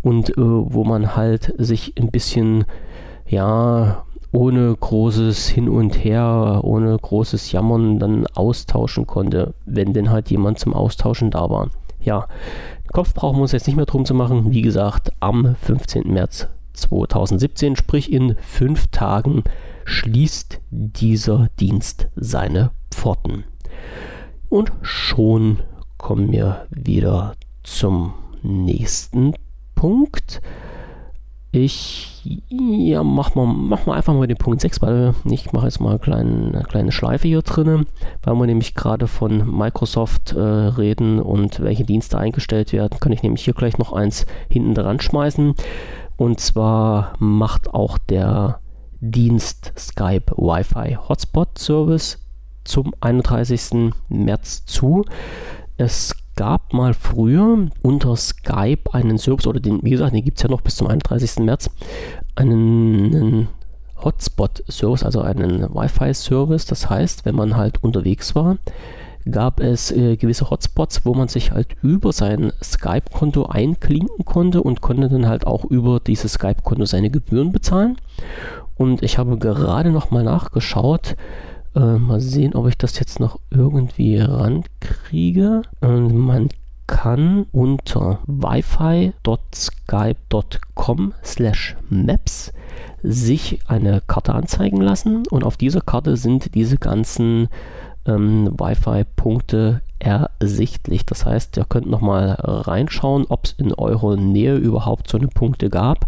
und 0.00 0.30
äh, 0.30 0.34
wo 0.38 0.82
man 0.84 1.14
halt 1.14 1.52
sich 1.58 1.92
ein 1.98 2.10
bisschen, 2.10 2.64
ja, 3.28 4.06
ohne 4.32 4.74
großes 4.74 5.48
Hin 5.48 5.68
und 5.68 6.04
Her, 6.04 6.60
ohne 6.62 6.96
großes 6.96 7.52
Jammern 7.52 7.98
dann 7.98 8.26
austauschen 8.28 9.06
konnte, 9.06 9.54
wenn 9.66 9.92
denn 9.92 10.10
halt 10.10 10.30
jemand 10.30 10.58
zum 10.58 10.74
Austauschen 10.74 11.30
da 11.30 11.50
war. 11.50 11.70
Ja, 12.00 12.26
Kopf 12.92 13.14
brauchen 13.14 13.38
wir 13.38 13.42
uns 13.42 13.52
jetzt 13.52 13.66
nicht 13.66 13.76
mehr 13.76 13.86
drum 13.86 14.04
zu 14.04 14.14
machen. 14.14 14.52
Wie 14.52 14.62
gesagt, 14.62 15.12
am 15.20 15.54
15. 15.60 16.12
März 16.12 16.48
2017, 16.72 17.76
sprich 17.76 18.12
in 18.12 18.36
fünf 18.40 18.88
Tagen, 18.88 19.44
schließt 19.84 20.60
dieser 20.70 21.48
Dienst 21.58 22.08
seine 22.16 22.70
Pforten. 22.90 23.44
Und 24.48 24.72
schon 24.82 25.60
kommen 25.98 26.32
wir 26.32 26.66
wieder 26.70 27.34
zum 27.62 28.14
nächsten 28.42 29.34
Punkt. 29.74 30.40
Ich 31.52 32.10
ja, 32.50 33.02
mach 33.02 33.34
mal, 33.34 33.46
mach 33.46 33.86
mal 33.86 33.96
einfach 33.96 34.14
mal 34.14 34.26
den 34.26 34.36
Punkt 34.36 34.60
6, 34.60 34.82
weil 34.82 35.14
ich 35.24 35.52
mache 35.52 35.66
jetzt 35.66 35.80
mal 35.80 35.90
eine 35.90 35.98
kleine, 35.98 36.48
eine 36.52 36.62
kleine 36.64 36.92
Schleife 36.92 37.28
hier 37.28 37.42
drin, 37.42 37.86
weil 38.22 38.34
wir 38.34 38.46
nämlich 38.46 38.74
gerade 38.74 39.06
von 39.06 39.58
Microsoft 39.58 40.32
äh, 40.32 40.40
reden 40.40 41.20
und 41.20 41.60
welche 41.60 41.84
Dienste 41.84 42.18
eingestellt 42.18 42.72
werden, 42.72 43.00
kann 43.00 43.12
ich 43.12 43.22
nämlich 43.22 43.44
hier 43.44 43.54
gleich 43.54 43.78
noch 43.78 43.92
eins 43.92 44.26
hinten 44.48 44.74
dran 44.74 45.00
schmeißen. 45.00 45.54
Und 46.16 46.40
zwar 46.40 47.14
macht 47.18 47.72
auch 47.72 47.96
der 47.98 48.60
Dienst 49.00 49.72
Skype 49.78 50.32
Wi-Fi 50.36 50.98
Hotspot 51.08 51.58
Service 51.58 52.18
zum 52.64 52.94
31. 53.00 53.92
März 54.08 54.66
zu. 54.66 55.04
Es 55.78 56.14
gab 56.36 56.72
mal 56.72 56.94
früher 56.94 57.68
unter 57.82 58.16
Skype 58.16 58.92
einen 58.92 59.18
Service, 59.18 59.46
oder 59.46 59.60
den, 59.60 59.82
wie 59.82 59.90
gesagt, 59.90 60.14
den 60.14 60.24
gibt 60.24 60.38
es 60.38 60.42
ja 60.42 60.48
noch 60.48 60.62
bis 60.62 60.76
zum 60.76 60.86
31. 60.86 61.44
März, 61.44 61.70
einen, 62.36 63.14
einen 63.14 63.48
Hotspot-Service, 64.02 65.04
also 65.04 65.20
einen 65.20 65.62
Wi-Fi-Service. 65.74 66.66
Das 66.66 66.88
heißt, 66.88 67.24
wenn 67.24 67.34
man 67.34 67.56
halt 67.56 67.82
unterwegs 67.82 68.34
war, 68.34 68.56
gab 69.30 69.60
es 69.60 69.90
äh, 69.90 70.16
gewisse 70.16 70.48
Hotspots, 70.48 71.04
wo 71.04 71.14
man 71.14 71.28
sich 71.28 71.52
halt 71.52 71.76
über 71.82 72.12
sein 72.12 72.52
Skype-Konto 72.62 73.46
einklinken 73.46 74.24
konnte 74.24 74.62
und 74.62 74.80
konnte 74.80 75.08
dann 75.08 75.28
halt 75.28 75.46
auch 75.46 75.64
über 75.64 76.00
dieses 76.00 76.34
Skype-Konto 76.34 76.86
seine 76.86 77.10
Gebühren 77.10 77.52
bezahlen. 77.52 77.96
Und 78.76 79.02
ich 79.02 79.18
habe 79.18 79.36
gerade 79.36 79.90
noch 79.90 80.10
mal 80.10 80.24
nachgeschaut, 80.24 81.16
äh, 81.74 81.98
mal 81.98 82.20
sehen, 82.20 82.54
ob 82.54 82.68
ich 82.68 82.78
das 82.78 82.98
jetzt 82.98 83.20
noch 83.20 83.38
irgendwie 83.50 84.18
rankriege. 84.18 85.62
Und 85.80 86.16
man 86.16 86.48
kann 86.86 87.46
unter 87.52 88.20
wifi.skype.com 88.26 91.14
slash 91.24 91.76
maps 91.88 92.52
sich 93.02 93.60
eine 93.68 94.02
Karte 94.06 94.34
anzeigen 94.34 94.80
lassen 94.80 95.24
und 95.30 95.44
auf 95.44 95.56
dieser 95.56 95.80
Karte 95.80 96.16
sind 96.16 96.54
diese 96.54 96.78
ganzen 96.78 97.48
ähm, 98.06 98.50
Wi-Fi-Punkte 98.58 99.82
ersichtlich. 100.00 101.06
Das 101.06 101.26
heißt, 101.26 101.56
ihr 101.58 101.64
könnt 101.64 101.88
nochmal 101.88 102.36
reinschauen, 102.40 103.26
ob 103.28 103.44
es 103.44 103.52
in 103.52 103.72
eurer 103.74 104.16
Nähe 104.16 104.56
überhaupt 104.56 105.08
so 105.08 105.18
eine 105.18 105.28
Punkte 105.28 105.70
gab 105.70 106.06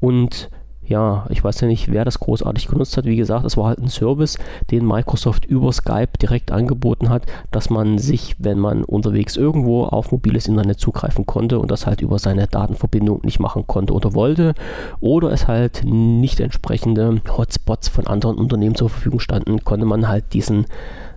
und 0.00 0.50
ja, 0.86 1.26
ich 1.30 1.42
weiß 1.42 1.60
ja 1.60 1.68
nicht, 1.68 1.90
wer 1.90 2.04
das 2.04 2.20
großartig 2.20 2.68
genutzt 2.68 2.96
hat. 2.96 3.04
Wie 3.04 3.16
gesagt, 3.16 3.44
es 3.44 3.56
war 3.56 3.66
halt 3.66 3.78
ein 3.78 3.88
Service, 3.88 4.38
den 4.70 4.86
Microsoft 4.86 5.44
über 5.44 5.72
Skype 5.72 6.18
direkt 6.20 6.52
angeboten 6.52 7.08
hat, 7.08 7.26
dass 7.50 7.70
man 7.70 7.98
sich, 7.98 8.36
wenn 8.38 8.58
man 8.58 8.84
unterwegs 8.84 9.36
irgendwo 9.36 9.84
auf 9.84 10.12
mobiles 10.12 10.46
Internet 10.46 10.78
zugreifen 10.78 11.26
konnte 11.26 11.58
und 11.58 11.70
das 11.70 11.86
halt 11.86 12.00
über 12.00 12.18
seine 12.18 12.46
Datenverbindung 12.46 13.20
nicht 13.24 13.40
machen 13.40 13.66
konnte 13.66 13.92
oder 13.92 14.14
wollte, 14.14 14.54
oder 15.00 15.32
es 15.32 15.48
halt 15.48 15.82
nicht 15.84 16.40
entsprechende 16.40 17.20
Hotspots 17.36 17.88
von 17.88 18.06
anderen 18.06 18.38
Unternehmen 18.38 18.76
zur 18.76 18.88
Verfügung 18.88 19.20
standen, 19.20 19.64
konnte 19.64 19.86
man 19.86 20.08
halt 20.08 20.32
diesen 20.32 20.66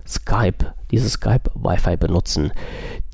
Skype, 0.06 0.72
dieses 0.90 1.12
Skype 1.12 1.50
Wi-Fi 1.54 1.96
benutzen. 1.96 2.50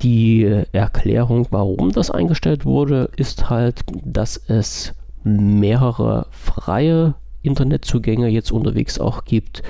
Die 0.01 0.43
Erklärung, 0.71 1.47
warum 1.51 1.91
das 1.91 2.09
eingestellt 2.09 2.65
wurde, 2.65 3.09
ist 3.15 3.49
halt, 3.49 3.81
dass 4.03 4.37
es 4.47 4.93
mehrere 5.27 6.27
freie 6.31 7.15
Internetzugänge 7.41 8.27
jetzt 8.27 8.51
unterwegs 8.51 8.99
auch 8.99 9.25
gibt 9.25 9.63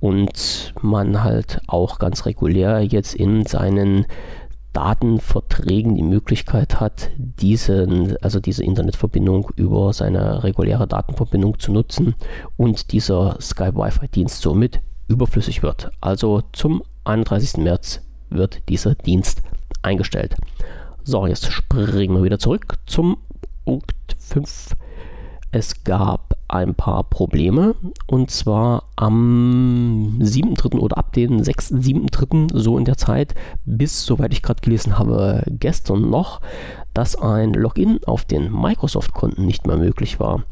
und 0.00 0.74
man 0.80 1.22
halt 1.22 1.60
auch 1.66 1.98
ganz 1.98 2.26
regulär 2.26 2.80
jetzt 2.82 3.14
in 3.14 3.44
seinen 3.46 4.06
Datenverträgen 4.72 5.94
die 5.94 6.02
Möglichkeit 6.02 6.80
hat, 6.80 7.10
diesen, 7.16 8.16
also 8.22 8.40
diese 8.40 8.64
Internetverbindung 8.64 9.50
über 9.56 9.92
seine 9.92 10.42
reguläre 10.42 10.88
Datenverbindung 10.88 11.58
zu 11.60 11.72
nutzen 11.72 12.14
und 12.56 12.92
dieser 12.92 13.40
Skype 13.40 13.76
Wi-Fi 13.76 14.08
Dienst 14.08 14.42
somit 14.42 14.80
überflüssig 15.06 15.62
wird. 15.62 15.90
Also 16.00 16.42
zum 16.52 16.82
31. 17.04 17.58
März 17.58 18.02
wird 18.30 18.68
dieser 18.68 18.96
Dienst 18.96 19.42
eingestellt. 19.82 20.34
So, 21.04 21.26
jetzt 21.26 21.52
springen 21.52 22.16
wir 22.16 22.24
wieder 22.24 22.38
zurück 22.38 22.78
zum 22.86 23.18
5 24.18 24.76
es 25.54 25.84
gab 25.84 26.36
ein 26.48 26.74
paar 26.74 27.04
Probleme. 27.04 27.76
Und 28.06 28.30
zwar 28.30 28.84
am 28.96 30.18
7.3. 30.20 30.78
oder 30.78 30.98
ab 30.98 31.12
dem 31.12 31.42
6., 31.42 31.74
7.3. 31.74 32.58
so 32.58 32.76
in 32.76 32.84
der 32.84 32.96
Zeit, 32.96 33.34
bis, 33.64 34.04
soweit 34.04 34.32
ich 34.32 34.42
gerade 34.42 34.60
gelesen 34.60 34.98
habe, 34.98 35.44
gestern 35.46 36.10
noch, 36.10 36.40
dass 36.92 37.14
ein 37.16 37.54
Login 37.54 38.00
auf 38.04 38.24
den 38.24 38.52
Microsoft-Konten 38.52 39.46
nicht 39.46 39.66
mehr 39.66 39.76
möglich 39.76 40.18
war 40.18 40.42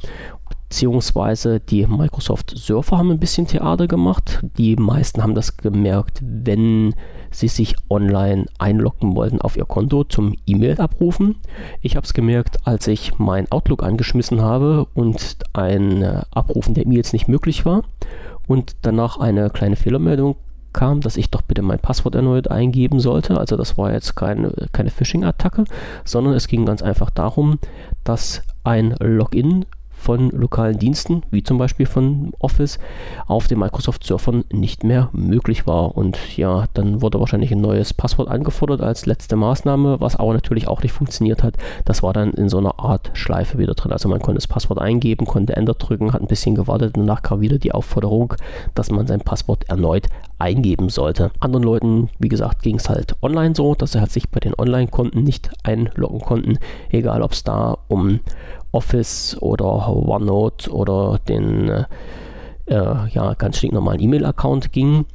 beziehungsweise 0.72 1.60
die 1.60 1.86
Microsoft-Surfer 1.86 2.96
haben 2.96 3.10
ein 3.10 3.18
bisschen 3.18 3.46
Theater 3.46 3.86
gemacht. 3.86 4.40
Die 4.56 4.74
meisten 4.76 5.22
haben 5.22 5.34
das 5.34 5.58
gemerkt, 5.58 6.20
wenn 6.22 6.94
sie 7.30 7.48
sich 7.48 7.76
online 7.90 8.46
einloggen 8.58 9.14
wollten 9.14 9.42
auf 9.42 9.58
ihr 9.58 9.66
Konto 9.66 10.04
zum 10.04 10.34
E-Mail 10.46 10.80
abrufen. 10.80 11.36
Ich 11.82 11.94
habe 11.94 12.06
es 12.06 12.14
gemerkt, 12.14 12.66
als 12.66 12.86
ich 12.86 13.18
mein 13.18 13.52
Outlook 13.52 13.82
angeschmissen 13.82 14.40
habe 14.40 14.86
und 14.94 15.36
ein 15.52 16.00
äh, 16.00 16.22
Abrufen 16.30 16.72
der 16.72 16.86
E-Mails 16.86 17.12
nicht 17.12 17.28
möglich 17.28 17.66
war 17.66 17.82
und 18.48 18.76
danach 18.80 19.20
eine 19.20 19.50
kleine 19.50 19.76
Fehlermeldung 19.76 20.36
kam, 20.72 21.02
dass 21.02 21.18
ich 21.18 21.28
doch 21.28 21.42
bitte 21.42 21.60
mein 21.60 21.80
Passwort 21.80 22.14
erneut 22.14 22.48
eingeben 22.48 22.98
sollte. 22.98 23.36
Also 23.36 23.58
das 23.58 23.76
war 23.76 23.92
jetzt 23.92 24.16
keine, 24.16 24.54
keine 24.72 24.88
Phishing-Attacke, 24.88 25.64
sondern 26.06 26.32
es 26.32 26.48
ging 26.48 26.64
ganz 26.64 26.80
einfach 26.80 27.10
darum, 27.10 27.58
dass 28.04 28.40
ein 28.64 28.94
Login 29.00 29.66
von 30.02 30.30
lokalen 30.30 30.78
Diensten, 30.78 31.22
wie 31.30 31.42
zum 31.42 31.58
Beispiel 31.58 31.86
von 31.86 32.32
Office, 32.40 32.78
auf 33.26 33.46
den 33.46 33.60
Microsoft-Surfern 33.60 34.44
nicht 34.52 34.82
mehr 34.82 35.08
möglich 35.12 35.66
war. 35.66 35.96
Und 35.96 36.36
ja, 36.36 36.64
dann 36.74 37.00
wurde 37.02 37.20
wahrscheinlich 37.20 37.52
ein 37.52 37.60
neues 37.60 37.94
Passwort 37.94 38.28
angefordert 38.28 38.80
als 38.80 39.06
letzte 39.06 39.36
Maßnahme, 39.36 40.00
was 40.00 40.16
aber 40.16 40.32
natürlich 40.32 40.66
auch 40.66 40.82
nicht 40.82 40.92
funktioniert 40.92 41.42
hat. 41.42 41.56
Das 41.84 42.02
war 42.02 42.12
dann 42.12 42.32
in 42.32 42.48
so 42.48 42.58
einer 42.58 42.80
Art 42.80 43.10
Schleife 43.14 43.58
wieder 43.58 43.74
drin. 43.74 43.92
Also 43.92 44.08
man 44.08 44.20
konnte 44.20 44.38
das 44.38 44.48
Passwort 44.48 44.80
eingeben, 44.80 45.24
konnte 45.24 45.56
Enter 45.56 45.74
drücken, 45.74 46.12
hat 46.12 46.20
ein 46.20 46.26
bisschen 46.26 46.54
gewartet 46.54 46.96
und 46.96 47.06
danach 47.06 47.22
kam 47.22 47.40
wieder 47.40 47.58
die 47.58 47.72
Aufforderung, 47.72 48.34
dass 48.74 48.90
man 48.90 49.06
sein 49.06 49.20
Passwort 49.20 49.68
erneut 49.68 50.08
eingeben 50.42 50.88
sollte. 50.88 51.30
Anderen 51.38 51.62
Leuten, 51.62 52.10
wie 52.18 52.28
gesagt, 52.28 52.62
ging 52.62 52.76
es 52.76 52.88
halt 52.88 53.14
online 53.22 53.54
so, 53.54 53.76
dass 53.76 53.92
sie 53.92 54.00
halt 54.00 54.10
sich 54.10 54.28
bei 54.28 54.40
den 54.40 54.54
Online-Konten 54.58 55.22
nicht 55.22 55.50
einloggen 55.62 56.20
konnten, 56.20 56.58
egal 56.90 57.22
ob 57.22 57.32
es 57.32 57.44
da 57.44 57.78
um 57.86 58.20
Office 58.72 59.36
oder 59.40 59.88
OneNote 59.88 60.70
oder 60.72 61.20
den 61.28 61.68
äh, 61.68 61.84
äh, 62.66 63.08
ja, 63.10 63.34
ganz 63.34 63.58
stinknormalen 63.58 64.00
E-Mail-Account 64.00 64.72
ging. 64.72 65.06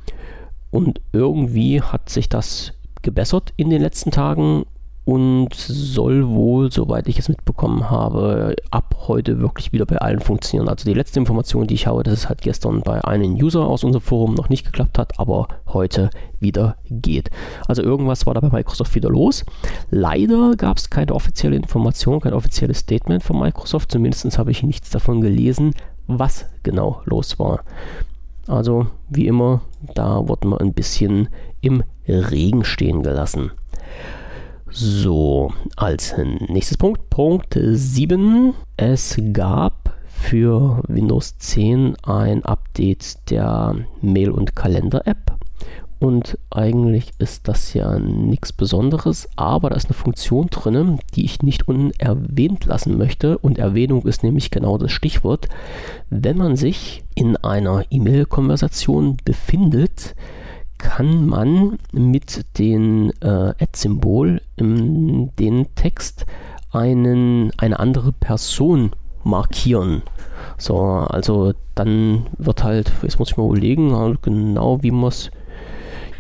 Und 0.72 1.02
irgendwie 1.12 1.82
hat 1.82 2.10
sich 2.10 2.30
das 2.30 2.72
gebessert 3.02 3.54
in 3.58 3.70
den 3.70 3.82
letzten 3.82 4.12
Tagen 4.12 4.66
und 5.08 5.54
soll 5.54 6.28
wohl, 6.28 6.70
soweit 6.70 7.08
ich 7.08 7.18
es 7.18 7.30
mitbekommen 7.30 7.90
habe, 7.90 8.58
ab 8.72 8.94
heute 9.08 9.40
wirklich 9.40 9.72
wieder 9.72 9.86
bei 9.86 9.96
allen 10.00 10.20
funktionieren. 10.20 10.68
Also 10.68 10.84
die 10.84 10.94
letzte 10.94 11.18
Information, 11.18 11.66
die 11.66 11.76
ich 11.76 11.88
habe, 11.88 12.04
dass 12.04 12.14
es 12.14 12.28
halt 12.28 12.42
gestern 12.42 12.82
bei 12.82 13.02
einem 13.06 13.36
User 13.36 13.66
aus 13.66 13.86
unserem 13.86 14.04
Forum 14.04 14.34
noch 14.34 14.50
nicht 14.50 14.66
geklappt 14.66 14.98
hat, 14.98 15.18
aber 15.18 15.48
heute 15.68 16.10
wieder 16.42 16.76
geht. 16.90 17.32
Also 17.70 17.84
irgendwas 17.84 18.26
war 18.26 18.34
da 18.34 18.42
bei 18.42 18.50
Microsoft 18.50 18.96
wieder 18.96 19.10
los. 19.10 19.46
Leider 19.92 20.58
gab 20.58 20.76
es 20.76 20.90
keine 20.90 21.16
offizielle 21.16 21.56
Information, 21.56 22.20
kein 22.20 22.34
offizielles 22.34 22.80
Statement 22.80 23.24
von 23.24 23.40
Microsoft. 23.40 23.90
Zumindest 23.90 24.38
habe 24.38 24.52
ich 24.52 24.62
nichts 24.62 24.90
davon 24.90 25.22
gelesen, 25.22 25.74
was 26.08 26.48
genau 26.64 27.00
los 27.06 27.40
war. 27.40 27.62
Also 28.46 28.88
wie 29.08 29.28
immer, 29.28 29.62
da 29.96 30.28
wurden 30.28 30.50
wir 30.50 30.60
ein 30.60 30.74
bisschen 30.74 31.30
im 31.62 31.82
Regen 32.10 32.66
stehen 32.66 33.04
gelassen. 33.04 33.52
So, 34.80 35.52
als 35.76 36.14
nächstes 36.50 36.78
Punkt, 36.78 37.10
Punkt 37.10 37.58
7. 37.60 38.54
Es 38.78 39.20
gab 39.34 39.98
für 40.06 40.84
Windows 40.88 41.36
10 41.40 41.96
ein 42.04 42.46
Update 42.46 43.32
der 43.32 43.74
Mail- 44.02 44.30
und 44.30 44.56
Kalender-App. 44.56 45.36
Und 45.98 46.38
eigentlich 46.52 47.10
ist 47.18 47.48
das 47.48 47.74
ja 47.74 47.98
nichts 47.98 48.54
Besonderes, 48.54 49.28
aber 49.36 49.72
da 49.72 49.76
ist 49.76 49.88
eine 49.88 49.96
Funktion 49.96 50.46
drin, 50.52 51.00
die 51.16 51.26
ich 51.26 51.42
nicht 51.42 51.68
unerwähnt 51.68 52.66
lassen 52.66 53.00
möchte. 53.00 53.40
Und 53.40 53.58
Erwähnung 53.58 54.06
ist 54.06 54.22
nämlich 54.22 54.52
genau 54.52 54.78
das 54.78 54.92
Stichwort. 54.92 55.48
Wenn 56.12 56.38
man 56.38 56.56
sich 56.56 57.04
in 57.16 57.36
einer 57.36 57.84
E-Mail-Konversation 57.90 59.18
befindet, 59.26 60.14
kann 60.78 61.26
man 61.26 61.80
mit 61.92 62.46
dem 62.58 63.12
äh, 63.22 63.28
Ad-Symbol 63.28 64.42
den 64.58 65.68
Text 65.76 66.26
einen, 66.72 67.52
eine 67.58 67.80
andere 67.80 68.12
Person 68.12 68.92
markieren. 69.24 70.04
So, 70.58 70.78
also 70.78 71.54
dann 71.76 72.28
wird 72.38 72.64
halt, 72.64 72.92
jetzt 73.02 73.20
muss 73.20 73.32
ich 73.32 73.38
mal 73.38 73.48
überlegen, 73.48 73.96
halt 73.96 74.22
genau 74.24 74.82
wie 74.82 74.92
man 74.92 75.10
es 75.10 75.32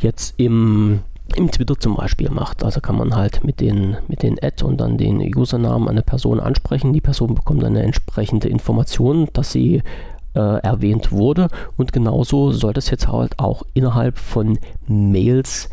jetzt 0.01 0.35
im, 0.37 0.99
im 1.35 1.51
Twitter 1.51 1.79
zum 1.79 1.95
Beispiel 1.95 2.29
macht. 2.29 2.63
Also 2.63 2.81
kann 2.81 2.97
man 2.97 3.15
halt 3.15 3.43
mit 3.43 3.59
den, 3.59 3.97
mit 4.07 4.23
den 4.23 4.37
Ad 4.41 4.63
und 4.63 4.79
dann 4.79 4.97
den 4.97 5.19
Usernamen 5.35 5.89
eine 5.89 6.03
Person 6.03 6.39
ansprechen. 6.39 6.93
Die 6.93 7.01
Person 7.01 7.35
bekommt 7.35 7.63
dann 7.63 7.75
eine 7.75 7.83
entsprechende 7.83 8.49
Information, 8.49 9.27
dass 9.33 9.51
sie 9.51 9.81
äh, 10.37 10.59
erwähnt 10.59 11.11
wurde. 11.11 11.47
Und 11.77 11.91
genauso 11.91 12.51
soll 12.51 12.73
das 12.73 12.91
jetzt 12.91 13.07
halt 13.07 13.39
auch 13.39 13.63
innerhalb 13.73 14.19
von 14.19 14.59
Mails 14.87 15.69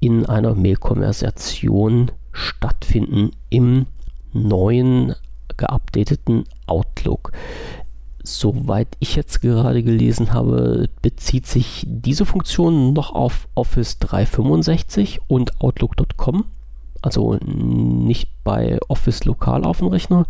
in 0.00 0.26
einer 0.26 0.54
Mail-Konversation 0.54 2.10
stattfinden 2.32 3.30
im 3.50 3.86
neuen 4.32 5.14
geupdateten 5.56 6.44
Outlook. 6.66 7.32
Soweit 8.22 8.88
ich 8.98 9.16
jetzt 9.16 9.40
gerade 9.42 9.82
gelesen 9.82 10.32
habe, 10.32 10.88
bezieht 11.02 11.46
sich 11.46 11.84
diese 11.86 12.26
Funktion 12.26 12.92
noch 12.92 13.14
auf 13.14 13.48
Office 13.54 13.98
365 13.98 15.20
und 15.28 15.60
Outlook.com, 15.60 16.44
also 17.00 17.38
nicht 17.44 18.28
bei 18.44 18.78
Office 18.88 19.24
lokal 19.24 19.64
auf 19.64 19.78
dem 19.78 19.88
Rechner 19.88 20.26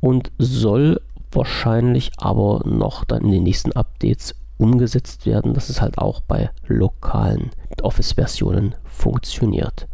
und 0.00 0.32
soll 0.38 1.00
wahrscheinlich 1.32 2.12
aber 2.18 2.62
noch 2.64 3.04
dann 3.04 3.24
in 3.24 3.30
den 3.30 3.42
nächsten 3.42 3.72
Updates 3.72 4.34
umgesetzt 4.58 5.26
werden, 5.26 5.54
dass 5.54 5.68
es 5.68 5.80
halt 5.80 5.98
auch 5.98 6.20
bei 6.20 6.50
lokalen 6.66 7.50
Office-Versionen 7.82 8.74
funktioniert. 8.84 9.86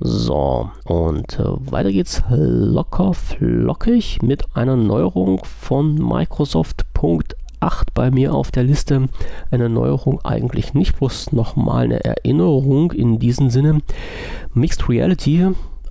So, 0.00 0.70
und 0.84 1.40
äh, 1.40 1.72
weiter 1.72 1.90
geht's 1.90 2.22
locker 2.28 3.14
flockig 3.14 4.22
mit 4.22 4.44
einer 4.54 4.76
Neuerung 4.76 5.42
von 5.44 5.94
Microsoft 5.94 6.84
Punkt 6.94 7.34
8 7.60 7.94
bei 7.94 8.10
mir 8.10 8.32
auf 8.34 8.52
der 8.52 8.62
Liste. 8.62 9.08
Eine 9.50 9.68
Neuerung 9.68 10.20
eigentlich 10.24 10.74
nicht, 10.74 10.98
bloß 10.98 11.32
nochmal 11.32 11.84
eine 11.84 12.04
Erinnerung 12.04 12.92
in 12.92 13.18
diesem 13.18 13.50
Sinne. 13.50 13.80
Mixed 14.54 14.88
Reality 14.88 15.48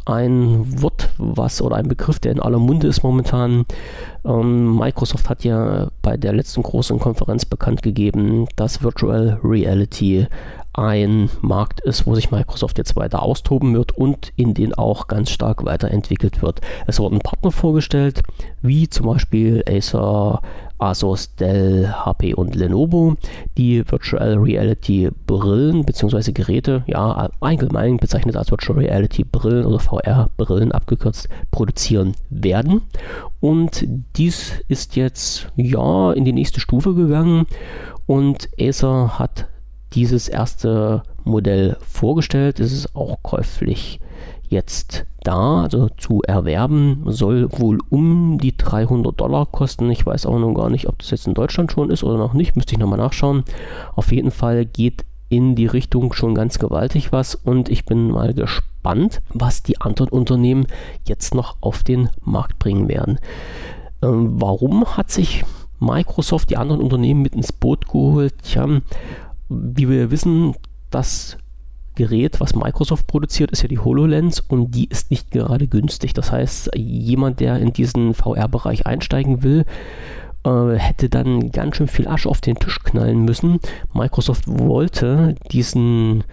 ein 0.08 0.82
Wort, 0.82 1.10
was 1.18 1.62
oder 1.62 1.76
ein 1.76 1.88
Begriff, 1.88 2.20
der 2.20 2.32
in 2.32 2.40
aller 2.40 2.60
Munde 2.60 2.88
ist 2.88 3.04
momentan. 3.04 3.66
Ähm, 4.26 4.78
Microsoft 4.78 5.30
hat 5.30 5.44
ja 5.44 5.90
bei 6.02 6.18
der 6.18 6.34
letzten 6.34 6.64
großen 6.64 7.00
Konferenz 7.00 7.46
bekannt 7.46 7.82
gegeben, 7.82 8.48
dass 8.56 8.82
Virtual 8.84 9.40
Reality 9.44 10.28
ein 10.74 11.30
Markt 11.42 11.82
ist, 11.82 12.06
wo 12.06 12.14
sich 12.14 12.30
Microsoft 12.30 12.78
jetzt 12.78 12.96
weiter 12.96 13.24
austoben 13.24 13.74
wird 13.74 13.98
und 13.98 14.32
in 14.36 14.54
den 14.54 14.76
auch 14.76 15.08
ganz 15.08 15.32
stark 15.32 15.66
weiterentwickelt 15.66 16.42
wird. 16.44 16.62
Es 16.86 17.00
wurden 17.00 17.20
Partner 17.20 17.52
vorgestellt, 17.52 18.22
wie 18.62 18.88
zum 18.88 19.08
Beispiel 19.08 19.64
Acer, 19.68 20.42
Asus, 20.80 21.36
Dell, 21.36 21.88
HP 21.88 22.34
und 22.34 22.56
Lenovo, 22.56 23.16
die 23.58 23.84
Virtual 23.90 24.36
Reality 24.36 25.10
Brillen 25.26 25.84
bzw. 25.84 26.32
Geräte, 26.32 26.84
ja 26.88 27.30
allgemein 27.40 27.98
bezeichnet 27.98 28.36
als 28.36 28.52
Virtual 28.52 28.80
Reality 28.80 29.24
Brillen 29.24 29.66
oder 29.66 29.80
VR 29.80 30.30
Brillen 30.38 30.72
abgekürzt, 30.72 31.30
produzieren 31.52 32.14
werden. 32.30 32.82
Und 33.40 33.86
dies 34.16 34.54
ist 34.68 34.96
jetzt 34.96 35.48
ja 35.56 36.14
in 36.14 36.26
die 36.26 36.34
nächste 36.34 36.60
Stufe 36.60 36.94
gegangen 36.94 37.46
und 38.06 38.50
Acer 38.60 39.20
hat 39.20 39.48
dieses 39.94 40.28
erste 40.28 41.04
Modell 41.24 41.78
vorgestellt. 41.82 42.60
Es 42.60 42.72
ist 42.72 42.96
auch 42.96 43.18
käuflich 43.24 44.00
jetzt 44.50 45.06
da, 45.24 45.64
also 45.64 45.90
zu 45.98 46.22
erwerben, 46.22 47.04
soll 47.06 47.50
wohl 47.52 47.80
um 47.90 48.38
die 48.40 48.56
300 48.56 49.20
Dollar 49.20 49.46
kosten. 49.46 49.90
Ich 49.92 50.06
weiß 50.06 50.26
auch 50.26 50.40
noch 50.40 50.54
gar 50.54 50.70
nicht, 50.70 50.88
ob 50.88 51.00
das 51.00 51.12
jetzt 51.12 51.28
in 51.28 51.34
Deutschland 51.34 51.72
schon 51.72 51.90
ist 51.90 52.04
oder 52.04 52.18
noch 52.18 52.34
nicht, 52.34 52.56
müsste 52.56 52.74
ich 52.74 52.80
nochmal 52.80 53.00
nachschauen. 53.00 53.44
Auf 53.96 54.12
jeden 54.12 54.32
Fall 54.32 54.66
geht 54.66 55.06
in 55.30 55.56
die 55.56 55.66
Richtung 55.66 56.14
schon 56.14 56.36
ganz 56.36 56.60
gewaltig 56.60 57.12
was 57.12 57.36
und 57.36 57.70
ich 57.70 57.86
bin 57.86 58.10
mal 58.10 58.34
gespannt, 58.34 59.22
was 59.34 59.64
die 59.64 59.82
anderen 59.82 60.10
Unternehmen 60.10 60.68
jetzt 61.06 61.36
noch 61.36 61.58
auf 61.60 61.84
den 61.84 62.10
Markt 62.22 62.60
bringen 62.60 62.88
werden. 62.88 63.20
Ähm, 64.02 64.42
warum 64.42 64.86
hat 64.86 65.12
sich 65.12 65.44
Microsoft 65.80 66.50
die 66.50 66.58
anderen 66.58 66.82
Unternehmen 66.82 67.22
mit 67.22 67.36
ins 67.36 67.52
Boot 67.52 67.88
geholt? 67.88 68.34
Tja, 68.44 68.68
wie 69.50 69.90
wir 69.90 70.12
wissen, 70.12 70.56
das 70.90 71.38
Gerät, 71.98 72.40
was 72.40 72.56
Microsoft 72.56 73.08
produziert, 73.08 73.52
ist 73.52 73.64
ja 73.64 73.68
die 73.68 73.80
HoloLens 73.80 74.40
und 74.40 74.72
die 74.76 74.88
ist 74.88 75.10
nicht 75.10 75.32
gerade 75.32 75.68
günstig. 75.68 76.14
Das 76.14 76.32
heißt, 76.32 76.70
jemand, 76.76 77.40
der 77.40 77.58
in 77.58 77.74
diesen 77.74 78.14
VR-Bereich 78.14 78.86
einsteigen 78.86 79.42
will 79.42 79.66
äh, 80.46 80.76
hätte 80.76 81.10
dann 81.10 81.52
ganz 81.52 81.78
schön 81.78 81.88
viel 81.88 82.08
Asche 82.08 82.30
auf 82.30 82.42
den 82.42 82.56
Tisch 82.56 82.80
knallen 82.84 83.26
müssen. 83.26 83.60
Microsoft 83.94 84.46
wollte 84.48 85.36
diesen, 85.52 86.24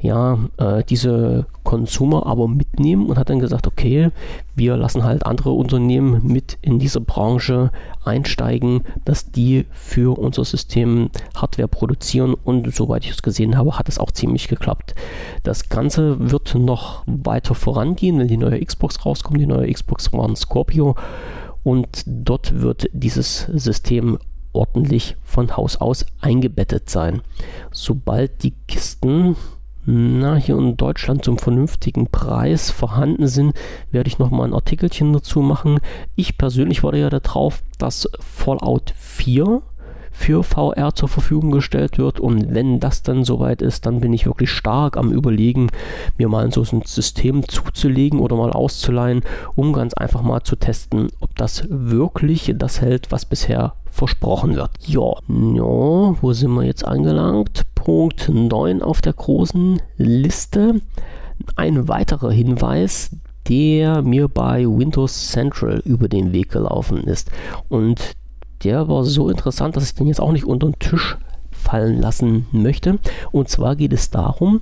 ja, 0.00 0.38
äh, 0.58 0.84
diese 0.84 1.46
Consumer 1.64 2.26
aber 2.26 2.46
mitnehmen 2.48 3.06
und 3.06 3.18
hat 3.18 3.28
dann 3.28 3.40
gesagt, 3.40 3.66
okay, 3.66 4.10
wir 4.54 4.76
lassen 4.76 5.04
halt 5.04 5.26
andere 5.26 5.50
Unternehmen 5.50 6.20
mit 6.24 6.58
in 6.62 6.78
diese 6.78 7.00
Branche 7.00 7.70
einsteigen, 8.04 8.82
dass 9.04 9.32
die 9.32 9.66
für 9.72 10.16
unser 10.16 10.44
System 10.44 11.10
Hardware 11.34 11.68
produzieren 11.68 12.34
und 12.34 12.72
soweit 12.72 13.04
ich 13.04 13.10
es 13.10 13.22
gesehen 13.22 13.58
habe, 13.58 13.78
hat 13.78 13.88
es 13.88 13.98
auch 13.98 14.12
ziemlich 14.12 14.48
geklappt. 14.48 14.94
Das 15.42 15.68
Ganze 15.68 16.30
wird 16.30 16.54
noch 16.54 17.02
weiter 17.06 17.54
vorangehen, 17.54 18.18
wenn 18.18 18.28
die 18.28 18.36
neue 18.36 18.64
Xbox 18.64 19.04
rauskommt, 19.04 19.40
die 19.40 19.46
neue 19.46 19.72
Xbox 19.72 20.12
One 20.12 20.36
Scorpio 20.36 20.94
und 21.66 22.04
dort 22.06 22.60
wird 22.60 22.88
dieses 22.92 23.40
System 23.52 24.18
ordentlich 24.52 25.16
von 25.24 25.56
Haus 25.56 25.76
aus 25.78 26.06
eingebettet 26.20 26.88
sein. 26.88 27.22
Sobald 27.72 28.44
die 28.44 28.54
Kisten 28.68 29.34
na, 29.84 30.36
hier 30.36 30.58
in 30.58 30.76
Deutschland 30.76 31.24
zum 31.24 31.38
vernünftigen 31.38 32.06
Preis 32.06 32.70
vorhanden 32.70 33.26
sind, 33.26 33.52
werde 33.90 34.06
ich 34.06 34.20
nochmal 34.20 34.46
ein 34.46 34.54
Artikelchen 34.54 35.12
dazu 35.12 35.40
machen. 35.40 35.80
Ich 36.14 36.38
persönlich 36.38 36.84
warte 36.84 36.98
ja 36.98 37.10
darauf, 37.10 37.64
dass 37.78 38.08
Fallout 38.20 38.92
4 38.96 39.60
für 40.16 40.42
VR 40.42 40.94
zur 40.94 41.08
Verfügung 41.08 41.50
gestellt 41.50 41.98
wird. 41.98 42.18
Und 42.18 42.54
wenn 42.54 42.80
das 42.80 43.02
dann 43.02 43.22
soweit 43.22 43.60
ist, 43.60 43.84
dann 43.86 44.00
bin 44.00 44.12
ich 44.14 44.26
wirklich 44.26 44.50
stark 44.50 44.96
am 44.96 45.12
Überlegen, 45.12 45.68
mir 46.16 46.28
mal 46.28 46.50
so 46.50 46.62
ein 46.62 46.82
System 46.84 47.46
zuzulegen 47.46 48.18
oder 48.18 48.34
mal 48.34 48.50
auszuleihen, 48.50 49.22
um 49.54 49.74
ganz 49.74 49.94
einfach 49.94 50.22
mal 50.22 50.42
zu 50.42 50.56
testen, 50.56 51.08
ob 51.20 51.36
das 51.36 51.64
wirklich 51.68 52.54
das 52.56 52.80
hält, 52.80 53.12
was 53.12 53.26
bisher 53.26 53.74
versprochen 53.90 54.56
wird. 54.56 54.70
Ja, 54.86 55.12
ja 55.28 56.16
wo 56.22 56.32
sind 56.32 56.54
wir 56.54 56.64
jetzt 56.64 56.84
angelangt? 56.84 57.62
Punkt 57.74 58.28
9 58.28 58.82
auf 58.82 59.02
der 59.02 59.12
großen 59.12 59.80
Liste. 59.98 60.80
Ein 61.56 61.88
weiterer 61.88 62.30
Hinweis, 62.32 63.10
der 63.48 64.02
mir 64.02 64.28
bei 64.28 64.64
Windows 64.64 65.28
Central 65.30 65.82
über 65.84 66.08
den 66.08 66.32
Weg 66.32 66.50
gelaufen 66.50 67.04
ist. 67.04 67.30
Und 67.68 68.16
der 68.64 68.88
war 68.88 69.04
so 69.04 69.28
interessant, 69.28 69.76
dass 69.76 69.84
ich 69.84 69.94
den 69.94 70.08
jetzt 70.08 70.20
auch 70.20 70.32
nicht 70.32 70.44
unter 70.44 70.68
den 70.68 70.78
Tisch 70.78 71.16
fallen 71.50 72.00
lassen 72.00 72.46
möchte. 72.52 72.98
Und 73.32 73.48
zwar 73.48 73.76
geht 73.76 73.92
es 73.92 74.10
darum, 74.10 74.60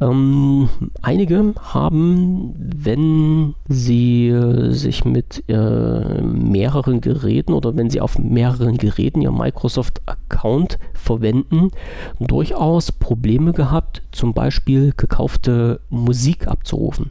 ähm, 0.00 0.68
einige 1.02 1.54
haben, 1.60 2.54
wenn 2.58 3.54
sie 3.68 4.28
äh, 4.28 4.72
sich 4.72 5.04
mit 5.04 5.44
äh, 5.48 6.20
mehreren 6.22 7.00
Geräten 7.00 7.52
oder 7.52 7.76
wenn 7.76 7.90
sie 7.90 8.00
auf 8.00 8.18
mehreren 8.18 8.76
Geräten 8.76 9.22
ihr 9.22 9.30
Microsoft-Account 9.30 10.78
verwenden, 10.94 11.70
durchaus 12.18 12.90
Probleme 12.90 13.52
gehabt, 13.52 14.02
zum 14.10 14.34
Beispiel 14.34 14.92
gekaufte 14.96 15.80
Musik 15.90 16.48
abzurufen 16.48 17.10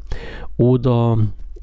oder 0.58 1.18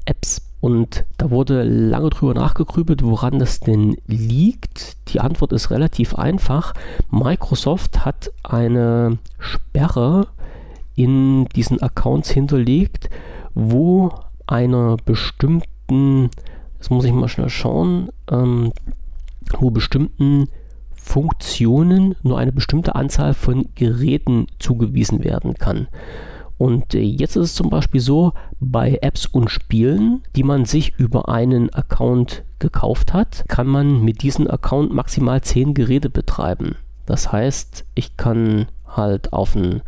Apps 0.05 0.50
und 0.61 1.05
da 1.17 1.31
wurde 1.31 1.63
lange 1.63 2.11
drüber 2.11 2.35
nachgegrübelt, 2.35 3.03
woran 3.03 3.39
das 3.39 3.59
denn 3.59 3.97
liegt. 4.05 4.95
Die 5.09 5.19
Antwort 5.19 5.53
ist 5.53 5.71
relativ 5.71 6.13
einfach. 6.15 6.73
Microsoft 7.09 8.05
hat 8.05 8.31
eine 8.43 9.17
Sperre 9.39 10.27
in 10.95 11.45
diesen 11.55 11.81
Accounts 11.81 12.29
hinterlegt, 12.29 13.09
wo 13.55 14.11
einer 14.45 14.97
bestimmten, 15.03 16.29
das 16.77 16.91
muss 16.91 17.05
ich 17.05 17.11
mal 17.11 17.27
schnell 17.27 17.49
schauen, 17.49 18.09
ähm, 18.29 18.71
wo 19.57 19.71
bestimmten 19.71 20.47
Funktionen 20.93 22.15
nur 22.21 22.37
eine 22.37 22.51
bestimmte 22.51 22.93
Anzahl 22.93 23.33
von 23.33 23.69
Geräten 23.73 24.45
zugewiesen 24.59 25.23
werden 25.23 25.55
kann. 25.55 25.87
Und 26.61 26.93
äh, 26.93 27.01
jetzt 27.01 27.37
ist 27.37 27.43
es 27.43 27.55
zum 27.55 27.71
Beispiel 27.71 28.01
so, 28.01 28.33
bei 28.59 28.99
Apps 29.01 29.25
und 29.25 29.49
Spielen, 29.49 30.21
die 30.35 30.43
man 30.43 30.65
sich 30.65 30.93
über 30.99 31.27
einen 31.27 31.73
Account 31.73 32.43
gekauft 32.59 33.13
hat, 33.13 33.45
kann 33.47 33.65
man 33.65 34.05
mit 34.05 34.21
diesem 34.21 34.47
Account 34.47 34.93
maximal 34.93 35.41
10 35.41 35.73
Geräte 35.73 36.11
betreiben. 36.11 36.75
Das 37.07 37.31
heißt, 37.31 37.85
ich 37.95 38.15
kann 38.15 38.67
halt 38.85 39.33
auf 39.33 39.55
ein 39.55 39.81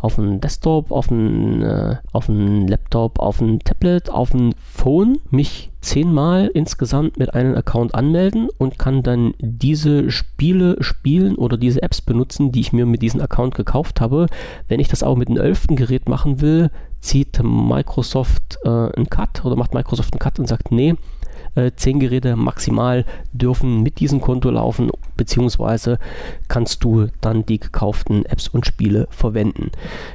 auf 0.00 0.18
einem 0.18 0.40
Desktop, 0.40 0.90
auf 0.90 1.10
einem, 1.10 1.62
äh, 1.62 1.96
auf 2.12 2.28
einem 2.28 2.66
Laptop, 2.66 3.18
auf 3.18 3.40
einem 3.40 3.60
Tablet, 3.60 4.10
auf 4.10 4.34
einem 4.34 4.52
Phone 4.58 5.18
mich 5.30 5.70
zehnmal 5.80 6.50
insgesamt 6.52 7.18
mit 7.18 7.34
einem 7.34 7.54
Account 7.54 7.94
anmelden 7.94 8.48
und 8.58 8.78
kann 8.78 9.02
dann 9.02 9.34
diese 9.38 10.10
Spiele 10.10 10.76
spielen 10.80 11.36
oder 11.36 11.56
diese 11.56 11.82
Apps 11.82 12.00
benutzen, 12.00 12.52
die 12.52 12.60
ich 12.60 12.72
mir 12.72 12.86
mit 12.86 13.02
diesem 13.02 13.20
Account 13.20 13.54
gekauft 13.54 14.00
habe. 14.00 14.26
Wenn 14.68 14.80
ich 14.80 14.88
das 14.88 15.02
auch 15.02 15.16
mit 15.16 15.28
einem 15.28 15.38
elften 15.38 15.76
Gerät 15.76 16.08
machen 16.08 16.40
will, 16.40 16.70
zieht 17.06 17.40
Microsoft 17.42 18.58
äh, 18.64 18.68
einen 18.68 19.08
Cut 19.08 19.44
oder 19.44 19.56
macht 19.56 19.74
Microsoft 19.74 20.12
einen 20.12 20.18
Cut 20.18 20.38
und 20.38 20.48
sagt, 20.48 20.72
nee, 20.72 20.94
äh, 21.54 21.70
10 21.74 22.00
Geräte 22.00 22.34
maximal 22.34 23.04
dürfen 23.32 23.82
mit 23.82 24.00
diesem 24.00 24.20
Konto 24.20 24.50
laufen, 24.50 24.90
beziehungsweise 25.16 25.98
kannst 26.48 26.82
du 26.82 27.06
dann 27.20 27.46
die 27.46 27.60
gekauften 27.60 28.26
Apps 28.26 28.48
und 28.48 28.66
Spiele 28.66 29.06
verwenden. 29.10 29.70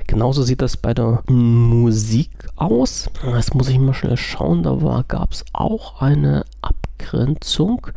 Genauso 0.06 0.44
sieht 0.44 0.62
das 0.62 0.76
bei 0.76 0.94
der 0.94 1.24
Musik 1.28 2.32
aus. 2.58 3.10
Das 3.24 3.54
muss 3.54 3.70
ich 3.70 3.80
mal 3.80 3.94
schnell 3.94 4.18
schauen. 4.18 4.64
Da 4.64 5.04
gab 5.08 5.32
es 5.32 5.46
auch 5.54 6.02
eine 6.02 6.44
Abgrenzung. 6.62 7.88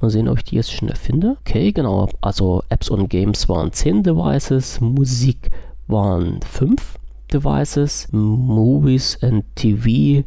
Mal 0.00 0.10
sehen, 0.10 0.28
ob 0.28 0.38
ich 0.38 0.44
die 0.44 0.54
jetzt 0.54 0.72
schnell 0.72 0.94
finde. 0.94 1.36
Okay, 1.40 1.72
genau. 1.72 2.08
Also 2.20 2.62
Apps 2.68 2.88
und 2.88 3.08
Games 3.08 3.48
waren 3.48 3.72
10 3.72 4.04
Devices, 4.04 4.80
Musik 4.80 5.50
waren 5.88 6.40
5 6.42 6.98
Devices, 7.32 8.08
Movies 8.12 9.18
and 9.22 9.44
TV 9.54 10.24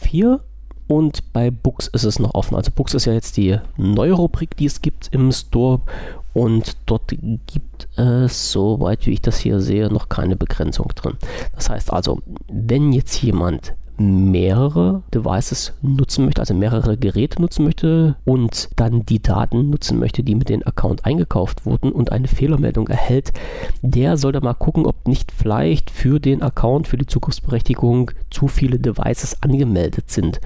4 0.00 0.40
und 0.86 1.32
bei 1.32 1.50
Books 1.50 1.88
ist 1.88 2.04
es 2.04 2.18
noch 2.18 2.34
offen. 2.34 2.56
Also 2.56 2.70
Books 2.70 2.94
ist 2.94 3.06
ja 3.06 3.12
jetzt 3.12 3.36
die 3.36 3.58
neue 3.76 4.12
Rubrik, 4.12 4.56
die 4.56 4.66
es 4.66 4.82
gibt 4.82 5.08
im 5.12 5.32
Store 5.32 5.80
und 6.32 6.76
dort 6.86 7.14
gibt 7.46 7.88
es, 7.96 8.52
soweit 8.52 9.06
wie 9.06 9.12
ich 9.12 9.22
das 9.22 9.38
hier 9.38 9.60
sehe, 9.60 9.88
noch 9.88 10.08
keine 10.08 10.36
Begrenzung 10.36 10.88
drin. 10.94 11.14
Das 11.54 11.70
heißt 11.70 11.92
also, 11.92 12.20
wenn 12.48 12.92
jetzt 12.92 13.22
jemand 13.22 13.74
mehrere 13.96 15.02
Devices 15.14 15.72
nutzen 15.82 16.24
möchte, 16.24 16.40
also 16.40 16.54
mehrere 16.54 16.96
Geräte 16.96 17.40
nutzen 17.40 17.64
möchte 17.64 18.16
und 18.24 18.68
dann 18.76 19.06
die 19.06 19.22
Daten 19.22 19.70
nutzen 19.70 19.98
möchte, 19.98 20.22
die 20.22 20.34
mit 20.34 20.48
dem 20.48 20.66
Account 20.66 21.04
eingekauft 21.04 21.64
wurden 21.64 21.92
und 21.92 22.10
eine 22.12 22.28
Fehlermeldung 22.28 22.88
erhält, 22.88 23.32
der 23.82 24.16
sollte 24.16 24.40
mal 24.40 24.54
gucken, 24.54 24.86
ob 24.86 25.06
nicht 25.06 25.32
vielleicht 25.32 25.90
für 25.90 26.18
den 26.18 26.42
Account, 26.42 26.88
für 26.88 26.98
die 26.98 27.06
Zugriffsberechtigung 27.06 28.10
zu 28.30 28.48
viele 28.48 28.78
Devices 28.78 29.42
angemeldet 29.42 30.10
sind. 30.10 30.40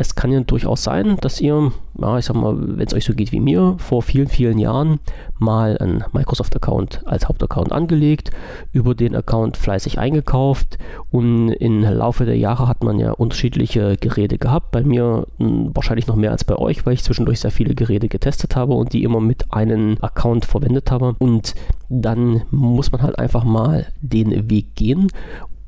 Es 0.00 0.14
kann 0.14 0.32
ja 0.32 0.40
durchaus 0.40 0.82
sein, 0.82 1.18
dass 1.20 1.42
ihr, 1.42 1.72
ja, 2.00 2.16
ich 2.16 2.24
sag 2.24 2.34
mal, 2.34 2.56
wenn 2.58 2.86
es 2.86 2.94
euch 2.94 3.04
so 3.04 3.12
geht 3.12 3.32
wie 3.32 3.38
mir, 3.40 3.74
vor 3.76 4.00
vielen, 4.00 4.28
vielen 4.28 4.56
Jahren 4.56 4.98
mal 5.38 5.76
einen 5.76 6.04
Microsoft-Account 6.14 7.06
als 7.06 7.28
Hauptaccount 7.28 7.70
angelegt, 7.70 8.30
über 8.72 8.94
den 8.94 9.14
Account 9.14 9.58
fleißig 9.58 9.98
eingekauft 9.98 10.78
und 11.10 11.50
im 11.50 11.82
Laufe 11.82 12.24
der 12.24 12.38
Jahre 12.38 12.66
hat 12.66 12.82
man 12.82 12.98
ja 12.98 13.12
unterschiedliche 13.12 13.98
Geräte 13.98 14.38
gehabt. 14.38 14.70
Bei 14.70 14.82
mir 14.82 15.26
hm, 15.36 15.72
wahrscheinlich 15.74 16.06
noch 16.06 16.16
mehr 16.16 16.30
als 16.30 16.44
bei 16.44 16.56
euch, 16.56 16.86
weil 16.86 16.94
ich 16.94 17.04
zwischendurch 17.04 17.40
sehr 17.40 17.50
viele 17.50 17.74
Geräte 17.74 18.08
getestet 18.08 18.56
habe 18.56 18.72
und 18.72 18.94
die 18.94 19.04
immer 19.04 19.20
mit 19.20 19.52
einem 19.52 19.98
Account 20.00 20.46
verwendet 20.46 20.90
habe. 20.90 21.14
Und 21.18 21.54
dann 21.90 22.42
muss 22.50 22.90
man 22.90 23.02
halt 23.02 23.18
einfach 23.18 23.44
mal 23.44 23.86
den 24.00 24.48
Weg 24.48 24.76
gehen 24.76 25.08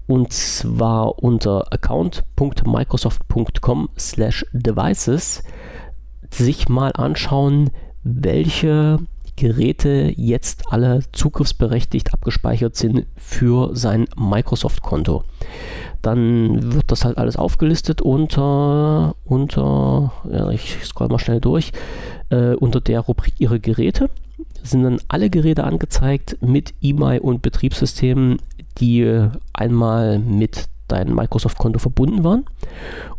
und 0.06 0.32
zwar 0.32 1.22
unter 1.22 1.72
account.microsoft.com 1.72 3.88
slash 3.98 4.46
devices 4.52 5.42
sich 6.30 6.68
mal 6.68 6.92
anschauen, 6.94 7.70
welche 8.02 8.98
Geräte 9.36 10.12
jetzt 10.16 10.64
alle 10.70 11.00
zugriffsberechtigt 11.12 12.12
abgespeichert 12.12 12.76
sind 12.76 13.06
für 13.16 13.74
sein 13.74 14.06
Microsoft-Konto. 14.16 15.24
Dann 16.02 16.74
wird 16.74 16.90
das 16.90 17.04
halt 17.04 17.18
alles 17.18 17.36
aufgelistet 17.36 18.02
unter, 18.02 19.14
unter 19.24 20.12
ja, 20.30 20.50
ich 20.50 20.84
scroll 20.84 21.08
mal 21.08 21.18
schnell 21.18 21.40
durch, 21.40 21.72
äh, 22.30 22.54
unter 22.54 22.80
der 22.80 23.00
Rubrik 23.00 23.34
Ihre 23.38 23.60
Geräte 23.60 24.10
sind 24.62 24.83
dann 24.83 25.00
alle 25.09 25.31
Geräte 25.31 25.64
angezeigt 25.64 26.38
mit 26.40 26.74
E-Mail 26.81 27.20
und 27.20 27.42
Betriebssystemen, 27.42 28.38
die 28.78 29.28
einmal 29.52 30.18
mit 30.18 30.68
deinem 30.88 31.14
Microsoft-Konto 31.14 31.78
verbunden 31.78 32.24
waren. 32.24 32.44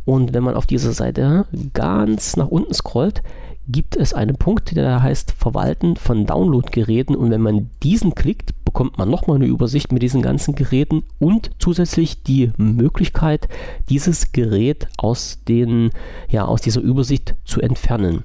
Und 0.05 0.33
wenn 0.33 0.43
man 0.43 0.55
auf 0.55 0.65
dieser 0.65 0.93
Seite 0.93 1.45
ganz 1.73 2.37
nach 2.37 2.47
unten 2.47 2.73
scrollt, 2.73 3.21
gibt 3.67 3.95
es 3.95 4.13
einen 4.13 4.35
Punkt, 4.35 4.75
der 4.75 5.01
heißt 5.01 5.31
Verwalten 5.31 5.95
von 5.95 6.25
Download-Geräten. 6.25 7.15
Und 7.15 7.31
wenn 7.31 7.41
man 7.41 7.69
diesen 7.81 8.13
klickt, 8.13 8.51
bekommt 8.65 8.97
man 8.97 9.09
nochmal 9.09 9.37
eine 9.37 9.45
Übersicht 9.45 9.91
mit 9.91 10.01
diesen 10.01 10.21
ganzen 10.21 10.55
Geräten 10.55 11.03
und 11.19 11.51
zusätzlich 11.59 12.23
die 12.23 12.51
Möglichkeit, 12.57 13.47
dieses 13.89 14.31
Gerät 14.31 14.87
aus, 14.97 15.39
den, 15.47 15.91
ja, 16.29 16.45
aus 16.45 16.61
dieser 16.61 16.81
Übersicht 16.81 17.35
zu 17.45 17.61
entfernen. 17.61 18.23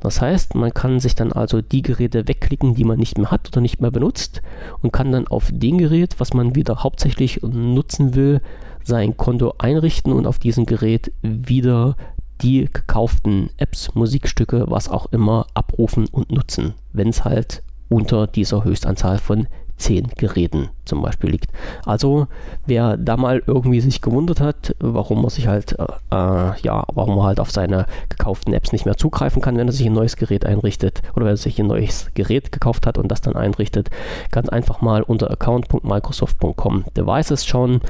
Das 0.00 0.20
heißt, 0.20 0.54
man 0.54 0.72
kann 0.72 1.00
sich 1.00 1.14
dann 1.14 1.32
also 1.32 1.60
die 1.60 1.82
Geräte 1.82 2.28
wegklicken, 2.28 2.74
die 2.74 2.84
man 2.84 2.98
nicht 2.98 3.18
mehr 3.18 3.30
hat 3.30 3.48
oder 3.48 3.60
nicht 3.60 3.80
mehr 3.80 3.90
benutzt 3.90 4.42
und 4.80 4.92
kann 4.92 5.10
dann 5.10 5.26
auf 5.26 5.50
den 5.52 5.78
Gerät, 5.78 6.20
was 6.20 6.34
man 6.34 6.54
wieder 6.54 6.82
hauptsächlich 6.82 7.42
nutzen 7.42 8.14
will, 8.14 8.40
sein 8.84 9.16
Konto 9.16 9.54
einrichten 9.58 10.12
und 10.12 10.26
auf 10.26 10.38
diesem 10.38 10.66
Gerät 10.66 11.12
wieder 11.22 11.96
die 12.42 12.68
gekauften 12.72 13.50
Apps, 13.56 13.94
Musikstücke, 13.94 14.66
was 14.68 14.88
auch 14.88 15.06
immer 15.12 15.46
abrufen 15.54 16.06
und 16.10 16.30
nutzen, 16.30 16.74
wenn 16.92 17.08
es 17.08 17.24
halt 17.24 17.62
unter 17.88 18.26
dieser 18.26 18.64
Höchstanzahl 18.64 19.18
von 19.18 19.48
10 19.78 20.08
Geräten 20.16 20.70
zum 20.84 21.02
Beispiel 21.02 21.30
liegt. 21.30 21.50
Also 21.84 22.26
wer 22.66 22.96
da 22.96 23.16
mal 23.16 23.42
irgendwie 23.46 23.80
sich 23.80 24.00
gewundert 24.00 24.40
hat, 24.40 24.74
warum 24.80 25.22
man 25.22 25.30
sich 25.30 25.46
halt, 25.46 25.78
äh, 25.78 25.84
äh, 26.10 26.60
ja, 26.62 26.84
warum 26.92 27.16
man 27.16 27.26
halt 27.26 27.40
auf 27.40 27.50
seine 27.50 27.86
gekauften 28.08 28.52
Apps 28.52 28.72
nicht 28.72 28.84
mehr 28.84 28.96
zugreifen 28.96 29.42
kann, 29.42 29.56
wenn 29.56 29.68
er 29.68 29.72
sich 29.72 29.86
ein 29.86 29.92
neues 29.92 30.16
Gerät 30.16 30.44
einrichtet 30.44 31.02
oder 31.14 31.26
wenn 31.26 31.34
er 31.34 31.36
sich 31.36 31.58
ein 31.58 31.66
neues 31.66 32.10
Gerät 32.14 32.52
gekauft 32.52 32.86
hat 32.86 32.98
und 32.98 33.08
das 33.08 33.20
dann 33.20 33.36
einrichtet, 33.36 33.90
ganz 34.30 34.48
einfach 34.48 34.80
mal 34.80 35.02
unter 35.02 35.30
account.microsoft.com 35.30 36.84
Devices 36.96 37.46
schauen 37.46 37.80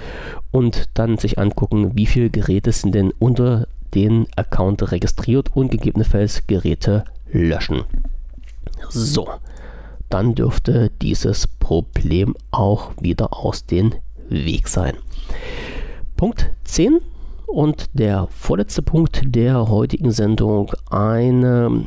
und 0.50 0.88
dann 0.94 1.18
sich 1.18 1.38
angucken, 1.38 1.92
wie 1.94 2.06
viele 2.06 2.30
Geräte 2.30 2.72
sind 2.72 2.94
denn 2.94 3.12
unter 3.18 3.66
den 3.94 4.26
Account 4.36 4.92
registriert 4.92 5.54
und 5.54 5.70
gegebenenfalls 5.70 6.46
Geräte 6.46 7.04
löschen. 7.32 7.84
So, 8.90 9.28
dann 10.08 10.34
dürfte 10.34 10.90
dieses 11.02 11.46
Problem 11.46 12.34
auch 12.50 12.92
wieder 13.00 13.36
aus 13.36 13.66
dem 13.66 13.92
Weg 14.28 14.68
sein. 14.68 14.94
Punkt 16.16 16.50
10 16.64 17.00
und 17.46 17.86
der 17.92 18.28
vorletzte 18.30 18.82
Punkt 18.82 19.22
der 19.24 19.68
heutigen 19.68 20.10
Sendung 20.10 20.72
eine 20.90 21.86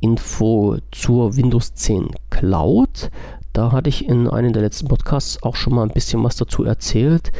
Info 0.00 0.78
zur 0.90 1.36
Windows 1.36 1.74
10 1.74 2.10
Cloud. 2.30 3.10
Da 3.52 3.72
hatte 3.72 3.88
ich 3.88 4.08
in 4.08 4.28
einem 4.28 4.52
der 4.52 4.62
letzten 4.62 4.88
Podcasts 4.88 5.42
auch 5.42 5.56
schon 5.56 5.74
mal 5.74 5.82
ein 5.82 5.92
bisschen 5.92 6.22
was 6.22 6.36
dazu 6.36 6.64
erzählt. 6.64 7.32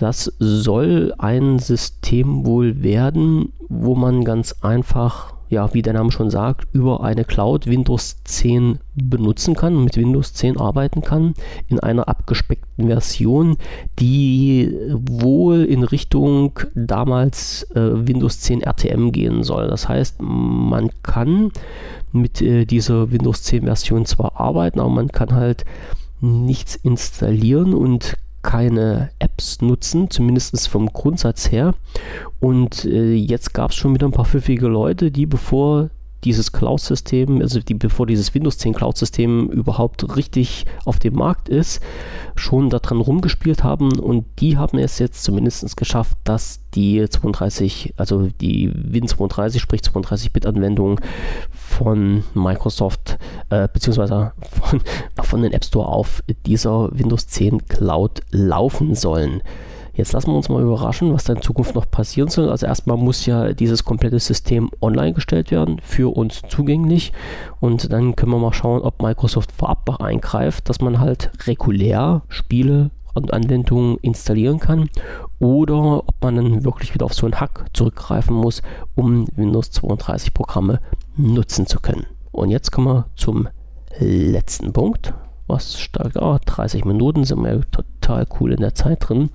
Das 0.00 0.32
soll 0.38 1.14
ein 1.18 1.58
System 1.58 2.44
wohl 2.44 2.82
werden, 2.82 3.52
wo 3.68 3.94
man 3.94 4.24
ganz 4.24 4.56
einfach 4.62 5.34
ja, 5.48 5.72
wie 5.74 5.82
der 5.82 5.92
Name 5.92 6.10
schon 6.10 6.30
sagt, 6.30 6.66
über 6.72 7.02
eine 7.02 7.24
Cloud 7.24 7.66
Windows 7.66 8.16
10 8.24 8.78
benutzen 8.94 9.54
kann, 9.54 9.84
mit 9.84 9.96
Windows 9.96 10.32
10 10.34 10.58
arbeiten 10.58 11.02
kann, 11.02 11.34
in 11.68 11.80
einer 11.80 12.08
abgespeckten 12.08 12.86
Version, 12.86 13.56
die 13.98 14.74
wohl 14.90 15.64
in 15.64 15.82
Richtung 15.82 16.58
damals 16.74 17.64
äh, 17.74 18.06
Windows 18.06 18.40
10 18.40 18.62
RTM 18.62 19.12
gehen 19.12 19.42
soll. 19.42 19.68
Das 19.68 19.88
heißt, 19.88 20.16
man 20.20 20.90
kann 21.02 21.50
mit 22.12 22.40
äh, 22.40 22.64
dieser 22.64 23.10
Windows 23.10 23.42
10 23.42 23.64
Version 23.64 24.06
zwar 24.06 24.40
arbeiten, 24.40 24.80
aber 24.80 24.90
man 24.90 25.08
kann 25.08 25.34
halt 25.34 25.64
nichts 26.20 26.76
installieren 26.76 27.74
und 27.74 28.16
keine 28.44 29.10
Apps 29.18 29.62
nutzen, 29.62 30.10
zumindest 30.10 30.68
vom 30.68 30.92
Grundsatz 30.92 31.50
her. 31.50 31.74
Und 32.44 32.84
äh, 32.84 33.14
jetzt 33.14 33.54
gab 33.54 33.70
es 33.70 33.76
schon 33.78 33.94
wieder 33.94 34.06
ein 34.06 34.12
paar 34.12 34.26
pfiffige 34.26 34.68
Leute, 34.68 35.10
die 35.10 35.24
bevor 35.24 35.88
dieses 36.24 36.52
Cloud-System, 36.52 37.40
also 37.40 37.58
die, 37.58 37.72
bevor 37.72 38.06
dieses 38.06 38.34
Windows 38.34 38.58
10 38.58 38.74
Cloud-System 38.74 39.48
überhaupt 39.48 40.14
richtig 40.14 40.66
auf 40.84 40.98
dem 40.98 41.14
Markt 41.14 41.48
ist, 41.48 41.82
schon 42.36 42.68
daran 42.68 43.00
rumgespielt 43.00 43.64
haben 43.64 43.98
und 43.98 44.26
die 44.40 44.58
haben 44.58 44.76
es 44.76 44.98
jetzt 44.98 45.24
zumindest 45.24 45.74
geschafft, 45.78 46.18
dass 46.24 46.60
die 46.74 47.08
32, 47.08 47.94
also 47.96 48.28
die 48.42 48.70
Win32, 48.70 49.58
sprich 49.58 49.80
32-Bit-Anwendung 49.80 51.00
von 51.50 52.24
Microsoft 52.34 53.16
äh, 53.48 53.68
beziehungsweise 53.72 54.32
von, 54.60 54.82
von 55.22 55.40
den 55.40 55.54
App 55.54 55.64
Store 55.64 55.88
auf 55.88 56.22
dieser 56.44 56.90
Windows 56.92 57.26
10 57.26 57.68
Cloud 57.68 58.20
laufen 58.32 58.94
sollen. 58.94 59.40
Jetzt 59.94 60.12
lassen 60.12 60.30
wir 60.30 60.36
uns 60.36 60.48
mal 60.48 60.62
überraschen, 60.62 61.12
was 61.12 61.24
da 61.24 61.34
in 61.34 61.42
Zukunft 61.42 61.74
noch 61.76 61.88
passieren 61.88 62.28
soll. 62.28 62.50
Also 62.50 62.66
erstmal 62.66 62.96
muss 62.96 63.26
ja 63.26 63.52
dieses 63.52 63.84
komplette 63.84 64.18
System 64.18 64.70
online 64.80 65.12
gestellt 65.12 65.50
werden, 65.52 65.80
für 65.82 66.14
uns 66.16 66.42
zugänglich. 66.48 67.12
Und 67.60 67.92
dann 67.92 68.16
können 68.16 68.32
wir 68.32 68.38
mal 68.38 68.52
schauen, 68.52 68.82
ob 68.82 69.00
Microsoft 69.00 69.52
vorab 69.52 70.00
eingreift, 70.00 70.68
dass 70.68 70.80
man 70.80 70.98
halt 70.98 71.30
regulär 71.46 72.22
Spiele 72.28 72.90
und 73.14 73.32
Anwendungen 73.32 73.98
installieren 73.98 74.58
kann 74.58 74.90
oder 75.38 75.98
ob 76.08 76.14
man 76.20 76.34
dann 76.34 76.64
wirklich 76.64 76.94
wieder 76.94 77.06
auf 77.06 77.14
so 77.14 77.26
einen 77.26 77.40
Hack 77.40 77.66
zurückgreifen 77.72 78.34
muss, 78.34 78.62
um 78.96 79.28
Windows 79.36 79.70
32 79.70 80.34
Programme 80.34 80.80
nutzen 81.16 81.66
zu 81.66 81.78
können. 81.78 82.06
Und 82.32 82.50
jetzt 82.50 82.72
kommen 82.72 82.88
wir 82.88 83.06
zum 83.14 83.48
letzten 84.00 84.72
Punkt 84.72 85.14
was 85.46 85.78
stark, 85.78 86.12
oh, 86.16 86.38
30 86.44 86.84
Minuten 86.84 87.24
sind 87.24 87.42
wir 87.42 87.62
total 87.70 88.26
cool 88.40 88.52
in 88.52 88.60
der 88.60 88.74
Zeit 88.74 89.08
drin. 89.08 89.30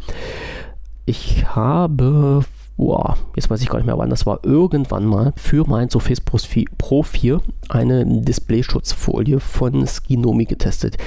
Ich 1.05 1.55
habe, 1.55 2.43
boah, 2.77 3.17
jetzt 3.35 3.49
weiß 3.49 3.61
ich 3.61 3.69
gar 3.69 3.77
nicht 3.77 3.85
mehr 3.85 3.97
wann, 3.97 4.09
das 4.09 4.25
war 4.25 4.39
irgendwann 4.43 5.05
mal 5.05 5.33
für 5.35 5.67
mein 5.67 5.89
Surface 5.89 6.21
Pro 6.21 7.03
4 7.03 7.41
eine 7.69 8.05
Displayschutzfolie 8.05 9.39
von 9.39 9.85
Skinomi 9.85 10.45
getestet. 10.45 10.97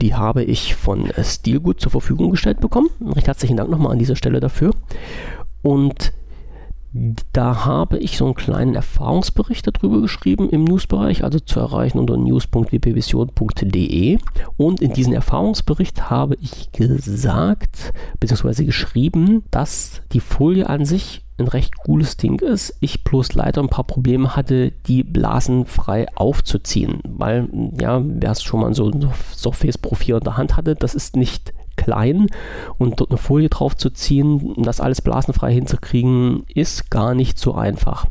Die 0.00 0.14
habe 0.14 0.44
ich 0.44 0.74
von 0.74 1.10
Stilgut 1.22 1.80
zur 1.80 1.92
Verfügung 1.92 2.30
gestellt 2.30 2.60
bekommen. 2.60 2.88
Recht 3.00 3.26
herzlichen 3.26 3.56
Dank 3.56 3.70
nochmal 3.70 3.92
an 3.92 3.98
dieser 3.98 4.16
Stelle 4.16 4.40
dafür. 4.40 4.72
Und 5.62 6.12
da 7.32 7.64
habe 7.64 7.98
ich 7.98 8.16
so 8.16 8.24
einen 8.24 8.34
kleinen 8.34 8.74
Erfahrungsbericht 8.74 9.66
darüber 9.66 10.00
geschrieben 10.00 10.48
im 10.50 10.64
Newsbereich, 10.64 11.24
also 11.24 11.40
zu 11.40 11.60
erreichen 11.60 11.98
unter 11.98 12.16
news.wpvision.de. 12.16 14.18
Und 14.56 14.80
in 14.80 14.92
diesem 14.92 15.12
Erfahrungsbericht 15.12 16.10
habe 16.10 16.36
ich 16.40 16.72
gesagt, 16.72 17.92
beziehungsweise 18.20 18.64
geschrieben, 18.64 19.44
dass 19.50 20.02
die 20.12 20.20
Folie 20.20 20.68
an 20.68 20.84
sich 20.84 21.22
ein 21.38 21.48
recht 21.48 21.76
cooles 21.76 22.16
Ding 22.16 22.40
ist. 22.40 22.74
Ich 22.80 23.04
bloß 23.04 23.34
leider 23.34 23.62
ein 23.62 23.68
paar 23.68 23.84
Probleme 23.84 24.36
hatte, 24.36 24.72
die 24.86 25.02
Blasen 25.02 25.66
frei 25.66 26.06
aufzuziehen. 26.14 27.00
Weil, 27.04 27.48
ja, 27.78 28.00
wer 28.02 28.30
es 28.30 28.42
schon 28.42 28.60
mal 28.60 28.74
so 28.74 28.90
ein 28.90 29.08
Surface 29.34 29.78
Pro 29.78 29.94
4 29.94 30.16
in 30.16 30.24
der 30.24 30.36
Hand 30.36 30.56
hatte, 30.56 30.74
das 30.74 30.94
ist 30.94 31.16
nicht 31.16 31.52
klein 31.76 32.26
und 32.78 33.00
dort 33.00 33.10
eine 33.10 33.18
Folie 33.18 33.48
drauf 33.48 33.76
zu 33.76 33.90
ziehen, 33.90 34.54
um 34.56 34.62
das 34.62 34.80
alles 34.80 35.02
blasenfrei 35.02 35.52
hinzukriegen, 35.52 36.44
ist 36.54 36.90
gar 36.90 37.14
nicht 37.14 37.38
so 37.38 37.54
einfach. 37.54 38.06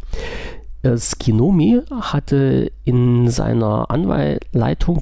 Äh, 0.85 0.97
Skinomi 0.97 1.81
hatte 1.89 2.71
in 2.83 3.29
seiner 3.29 3.89
Anleitung 3.89 5.01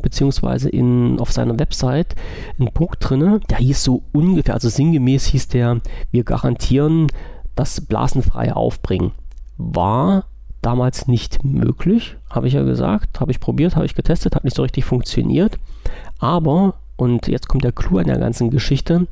in, 0.71 1.19
auf 1.19 1.31
seiner 1.31 1.59
Website 1.59 2.15
einen 2.57 2.71
Punkt 2.73 2.97
drin, 2.99 3.41
der 3.49 3.57
hieß 3.57 3.83
so 3.83 4.03
ungefähr, 4.13 4.53
also 4.53 4.69
sinngemäß 4.69 5.25
hieß 5.25 5.49
der, 5.49 5.81
wir 6.11 6.23
garantieren 6.23 7.07
das 7.55 7.81
blasenfreie 7.81 8.55
Aufbringen. 8.55 9.11
War 9.57 10.25
damals 10.61 11.07
nicht 11.07 11.43
möglich, 11.43 12.15
habe 12.29 12.47
ich 12.47 12.53
ja 12.53 12.63
gesagt, 12.63 13.19
habe 13.19 13.31
ich 13.31 13.39
probiert, 13.39 13.75
habe 13.75 13.85
ich 13.85 13.95
getestet, 13.95 14.35
hat 14.35 14.45
nicht 14.45 14.55
so 14.55 14.63
richtig 14.63 14.85
funktioniert. 14.85 15.59
Aber 16.19 16.75
und 16.95 17.27
jetzt 17.27 17.47
kommt 17.47 17.63
der 17.63 17.71
Clou 17.71 17.97
an 17.97 18.07
der 18.07 18.19
ganzen 18.19 18.49
Geschichte. 18.49 19.07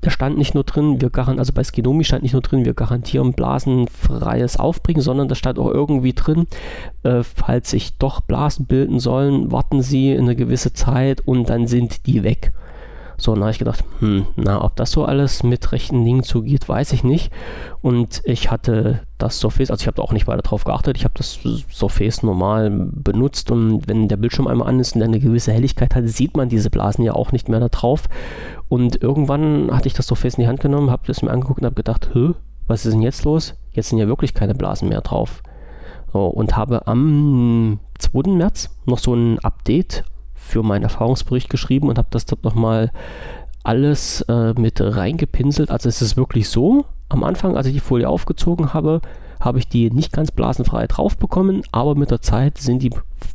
Da 0.00 0.10
stand 0.10 0.36
nicht 0.36 0.54
nur 0.54 0.64
drin, 0.64 1.00
wir 1.00 1.08
garantieren, 1.08 1.38
also 1.38 1.54
bei 1.54 1.64
Skinomi 1.64 2.04
stand 2.04 2.24
nicht 2.24 2.34
nur 2.34 2.42
drin, 2.42 2.66
wir 2.66 2.74
garantieren 2.74 3.32
blasenfreies 3.32 4.58
Aufbringen, 4.58 5.00
sondern 5.00 5.28
da 5.28 5.34
stand 5.34 5.58
auch 5.58 5.70
irgendwie 5.70 6.12
drin, 6.12 6.46
äh, 7.04 7.22
falls 7.22 7.70
sich 7.70 7.96
doch 7.96 8.20
Blasen 8.20 8.66
bilden 8.66 9.00
sollen, 9.00 9.50
warten 9.50 9.80
Sie 9.80 10.14
eine 10.14 10.36
gewisse 10.36 10.74
Zeit 10.74 11.22
und 11.22 11.48
dann 11.48 11.66
sind 11.66 12.06
die 12.06 12.22
weg. 12.22 12.52
So, 13.16 13.32
und 13.32 13.38
da 13.38 13.46
habe 13.46 13.52
ich 13.52 13.58
gedacht, 13.58 13.84
hm, 14.00 14.26
na, 14.36 14.62
ob 14.64 14.76
das 14.76 14.90
so 14.90 15.04
alles 15.04 15.42
mit 15.42 15.72
rechten 15.72 16.04
Dingen 16.04 16.22
zugeht, 16.22 16.68
weiß 16.68 16.92
ich 16.92 17.04
nicht. 17.04 17.32
Und 17.80 18.22
ich 18.24 18.50
hatte 18.50 19.00
das 19.18 19.38
Surface, 19.38 19.70
also 19.70 19.82
ich 19.82 19.86
habe 19.86 19.96
da 19.96 20.02
auch 20.02 20.12
nicht 20.12 20.26
weiter 20.26 20.42
drauf 20.42 20.64
geachtet, 20.64 20.96
ich 20.96 21.04
habe 21.04 21.14
das 21.16 21.38
Surface 21.70 22.22
normal 22.22 22.70
benutzt 22.70 23.50
und 23.50 23.86
wenn 23.88 24.08
der 24.08 24.16
Bildschirm 24.16 24.46
einmal 24.46 24.68
an 24.68 24.80
ist 24.80 24.96
und 24.96 25.02
eine 25.02 25.20
gewisse 25.20 25.52
Helligkeit 25.52 25.94
hat, 25.94 26.08
sieht 26.08 26.36
man 26.36 26.48
diese 26.48 26.70
Blasen 26.70 27.04
ja 27.04 27.14
auch 27.14 27.32
nicht 27.32 27.48
mehr 27.48 27.60
da 27.60 27.68
drauf. 27.68 28.08
Und 28.68 29.02
irgendwann 29.02 29.70
hatte 29.70 29.86
ich 29.86 29.94
das 29.94 30.06
Surface 30.06 30.34
in 30.34 30.42
die 30.42 30.48
Hand 30.48 30.60
genommen, 30.60 30.90
habe 30.90 31.06
das 31.06 31.22
mir 31.22 31.30
angeguckt 31.30 31.60
und 31.60 31.66
habe 31.66 31.76
gedacht, 31.76 32.10
Hö, 32.12 32.34
was 32.66 32.86
ist 32.86 32.94
denn 32.94 33.02
jetzt 33.02 33.24
los? 33.24 33.54
Jetzt 33.72 33.90
sind 33.90 33.98
ja 33.98 34.08
wirklich 34.08 34.34
keine 34.34 34.54
Blasen 34.54 34.88
mehr 34.88 35.00
drauf. 35.00 35.42
So, 36.12 36.26
und 36.26 36.56
habe 36.56 36.86
am 36.86 37.80
2. 37.98 38.30
März 38.30 38.70
noch 38.86 38.98
so 38.98 39.14
ein 39.14 39.38
Update 39.40 40.04
für 40.44 40.62
meinen 40.62 40.82
Erfahrungsbericht 40.84 41.50
geschrieben 41.50 41.88
und 41.88 41.98
habe 41.98 42.08
das 42.10 42.26
dort 42.26 42.44
nochmal 42.44 42.90
alles 43.62 44.20
äh, 44.22 44.52
mit 44.54 44.80
reingepinselt. 44.80 45.70
Also 45.70 45.88
es 45.88 46.02
ist 46.02 46.16
wirklich 46.16 46.48
so, 46.48 46.84
am 47.08 47.24
Anfang, 47.24 47.56
als 47.56 47.66
ich 47.66 47.72
die 47.72 47.80
Folie 47.80 48.08
aufgezogen 48.08 48.74
habe, 48.74 49.00
habe 49.40 49.58
ich 49.58 49.68
die 49.68 49.90
nicht 49.90 50.12
ganz 50.12 50.30
blasenfrei 50.30 50.86
drauf 50.86 51.16
bekommen, 51.16 51.62
aber 51.72 51.94
mit 51.94 52.10
der 52.10 52.20
Zeit 52.20 52.58
sind 52.58 52.82
die 52.82 52.90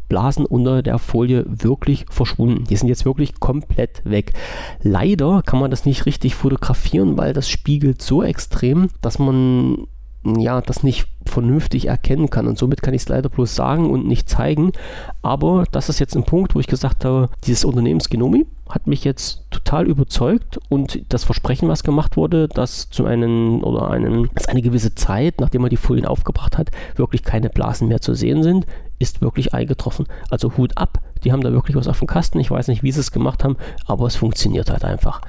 Blasen 0.08 0.45
unter 0.45 0.82
der 0.82 0.98
Folie 0.98 1.45
wirklich 1.48 2.06
verschwunden. 2.10 2.63
Die 2.65 2.76
sind 2.76 2.88
jetzt 2.88 3.06
wirklich 3.06 3.39
komplett 3.39 4.02
weg. 4.06 4.34
Leider 4.82 5.43
kann 5.45 5.60
man 5.60 5.72
das 5.72 5.86
nicht 5.86 6.06
richtig 6.06 6.36
fotografieren, 6.36 7.17
weil 7.17 7.34
das 7.34 7.50
spiegelt 7.50 8.02
so 8.02 8.24
extrem, 8.24 8.89
dass 9.02 9.19
man 9.19 9.88
ja, 10.23 10.62
das 10.62 10.84
nicht 10.84 11.08
vernünftig 11.25 11.88
erkennen 11.88 12.29
kann. 12.29 12.47
Und 12.47 12.58
somit 12.58 12.82
kann 12.82 12.93
ich 12.93 13.03
es 13.03 13.10
leider 13.10 13.29
bloß 13.29 13.55
sagen 13.55 13.89
und 13.89 14.08
nicht 14.08 14.27
zeigen. 14.29 14.71
Aber 15.21 15.63
das 15.71 15.89
ist 15.89 15.99
jetzt 15.99 16.15
ein 16.15 16.23
Punkt, 16.23 16.55
wo 16.55 16.60
ich 16.60 16.67
gesagt 16.67 17.05
habe, 17.05 17.29
dieses 17.45 17.65
Unternehmens 17.65 18.10
Genomi 18.10 18.45
hat 18.69 18.86
mich 18.86 19.03
jetzt 19.03 19.45
total 19.49 19.88
überzeugt 19.88 20.60
und 20.69 21.01
das 21.10 21.23
Versprechen, 21.23 21.67
was 21.69 21.84
gemacht 21.84 22.17
wurde, 22.17 22.47
dass 22.47 22.89
zu 22.89 23.05
einem 23.05 23.63
oder 23.63 23.89
einen, 23.89 24.29
dass 24.36 24.47
eine 24.47 24.62
gewisse 24.62 24.93
Zeit, 24.93 25.41
nachdem 25.41 25.62
man 25.62 25.71
die 25.71 25.77
Folien 25.77 26.05
aufgebracht 26.05 26.58
hat, 26.58 26.69
wirklich 26.95 27.23
keine 27.23 27.49
Blasen 27.49 27.88
mehr 27.88 28.01
zu 28.01 28.13
sehen 28.13 28.43
sind, 28.43 28.67
ist 28.99 29.21
wirklich 29.21 29.53
eingetroffen. 29.55 30.05
Also 30.29 30.55
Hut 30.55 30.77
ab, 30.77 30.99
die 31.23 31.32
haben 31.32 31.41
da 31.41 31.51
wirklich 31.51 31.75
was 31.75 31.88
auf 31.88 31.99
dem 31.99 32.08
Kasten. 32.08 32.39
Ich 32.39 32.51
weiß 32.51 32.67
nicht, 32.67 32.84
wie 32.84 32.91
sie 32.91 32.99
es 32.99 33.12
gemacht 33.12 33.43
haben, 33.43 33.58
aber 33.88 34.05
es 34.05 34.17
funktioniert 34.17 34.69
halt 34.69 34.84
einfach. 34.84 35.21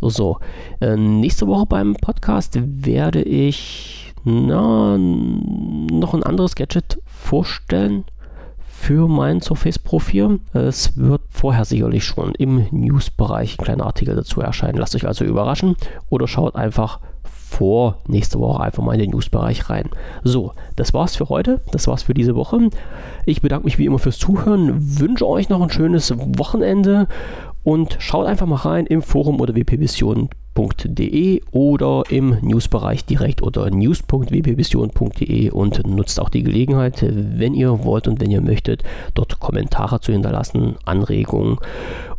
So, 0.00 0.38
äh, 0.80 0.96
nächste 0.96 1.46
Woche 1.46 1.66
beim 1.66 1.96
Podcast 1.96 2.58
werde 2.62 3.22
ich 3.22 4.14
na, 4.28 4.98
noch 4.98 6.12
ein 6.12 6.24
anderes 6.24 6.56
Gadget 6.56 6.98
vorstellen 7.06 8.04
für 8.66 9.06
mein 9.06 9.40
Surface-Profil. 9.40 10.40
Es 10.52 10.96
wird 10.96 11.22
vorher 11.28 11.64
sicherlich 11.64 12.02
schon 12.04 12.34
im 12.34 12.66
News-Bereich 12.72 13.56
ein 13.56 13.64
kleiner 13.64 13.86
Artikel 13.86 14.16
dazu 14.16 14.40
erscheinen. 14.40 14.78
Lasst 14.78 14.96
euch 14.96 15.06
also 15.06 15.24
überraschen 15.24 15.76
oder 16.10 16.26
schaut 16.26 16.56
einfach 16.56 16.98
vor 17.22 17.98
nächste 18.08 18.40
Woche 18.40 18.64
einfach 18.64 18.82
mal 18.82 18.94
in 18.94 18.98
den 18.98 19.10
News-Bereich 19.10 19.70
rein. 19.70 19.90
So, 20.24 20.54
das 20.74 20.92
war's 20.92 21.14
für 21.14 21.28
heute. 21.28 21.60
Das 21.70 21.86
war's 21.86 22.02
für 22.02 22.14
diese 22.14 22.34
Woche. 22.34 22.70
Ich 23.26 23.42
bedanke 23.42 23.66
mich 23.66 23.78
wie 23.78 23.86
immer 23.86 24.00
fürs 24.00 24.18
Zuhören, 24.18 24.98
wünsche 24.98 25.28
euch 25.28 25.48
noch 25.50 25.62
ein 25.62 25.70
schönes 25.70 26.12
Wochenende 26.16 27.06
und 27.62 27.94
schaut 28.00 28.26
einfach 28.26 28.46
mal 28.46 28.56
rein 28.56 28.86
im 28.86 29.02
Forum 29.02 29.40
oder 29.40 29.54
wpvision.de 29.54 30.45
www.wpvision.de 30.56 31.42
oder 31.52 32.04
im 32.08 32.38
Newsbereich 32.40 33.04
direkt 33.04 33.42
oder 33.42 33.70
news.wpvision.de 33.70 35.50
und 35.50 35.86
nutzt 35.86 36.20
auch 36.20 36.28
die 36.28 36.42
Gelegenheit, 36.42 37.04
wenn 37.08 37.54
ihr 37.54 37.84
wollt 37.84 38.08
und 38.08 38.20
wenn 38.20 38.30
ihr 38.30 38.40
möchtet, 38.40 38.82
dort 39.14 39.38
Kommentare 39.40 40.00
zu 40.00 40.12
hinterlassen, 40.12 40.76
Anregungen 40.84 41.58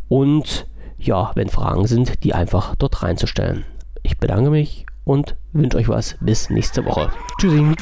und 0.08 0.66
ja, 0.98 1.32
wenn 1.34 1.48
Fragen 1.48 1.86
sind, 1.86 2.24
die 2.24 2.34
einfach 2.34 2.74
dort 2.76 3.02
reinzustellen. 3.02 3.64
Ich 4.02 4.18
bedanke 4.18 4.50
mich 4.50 4.86
und 5.04 5.36
wünsche 5.52 5.76
euch 5.78 5.88
was. 5.88 6.16
Bis 6.20 6.50
nächste 6.50 6.84
Woche. 6.84 7.10
Tschüssi. 7.38 7.74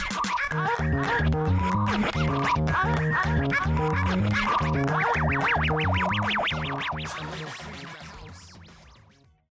Thank 6.99 7.83
you. 7.83 7.96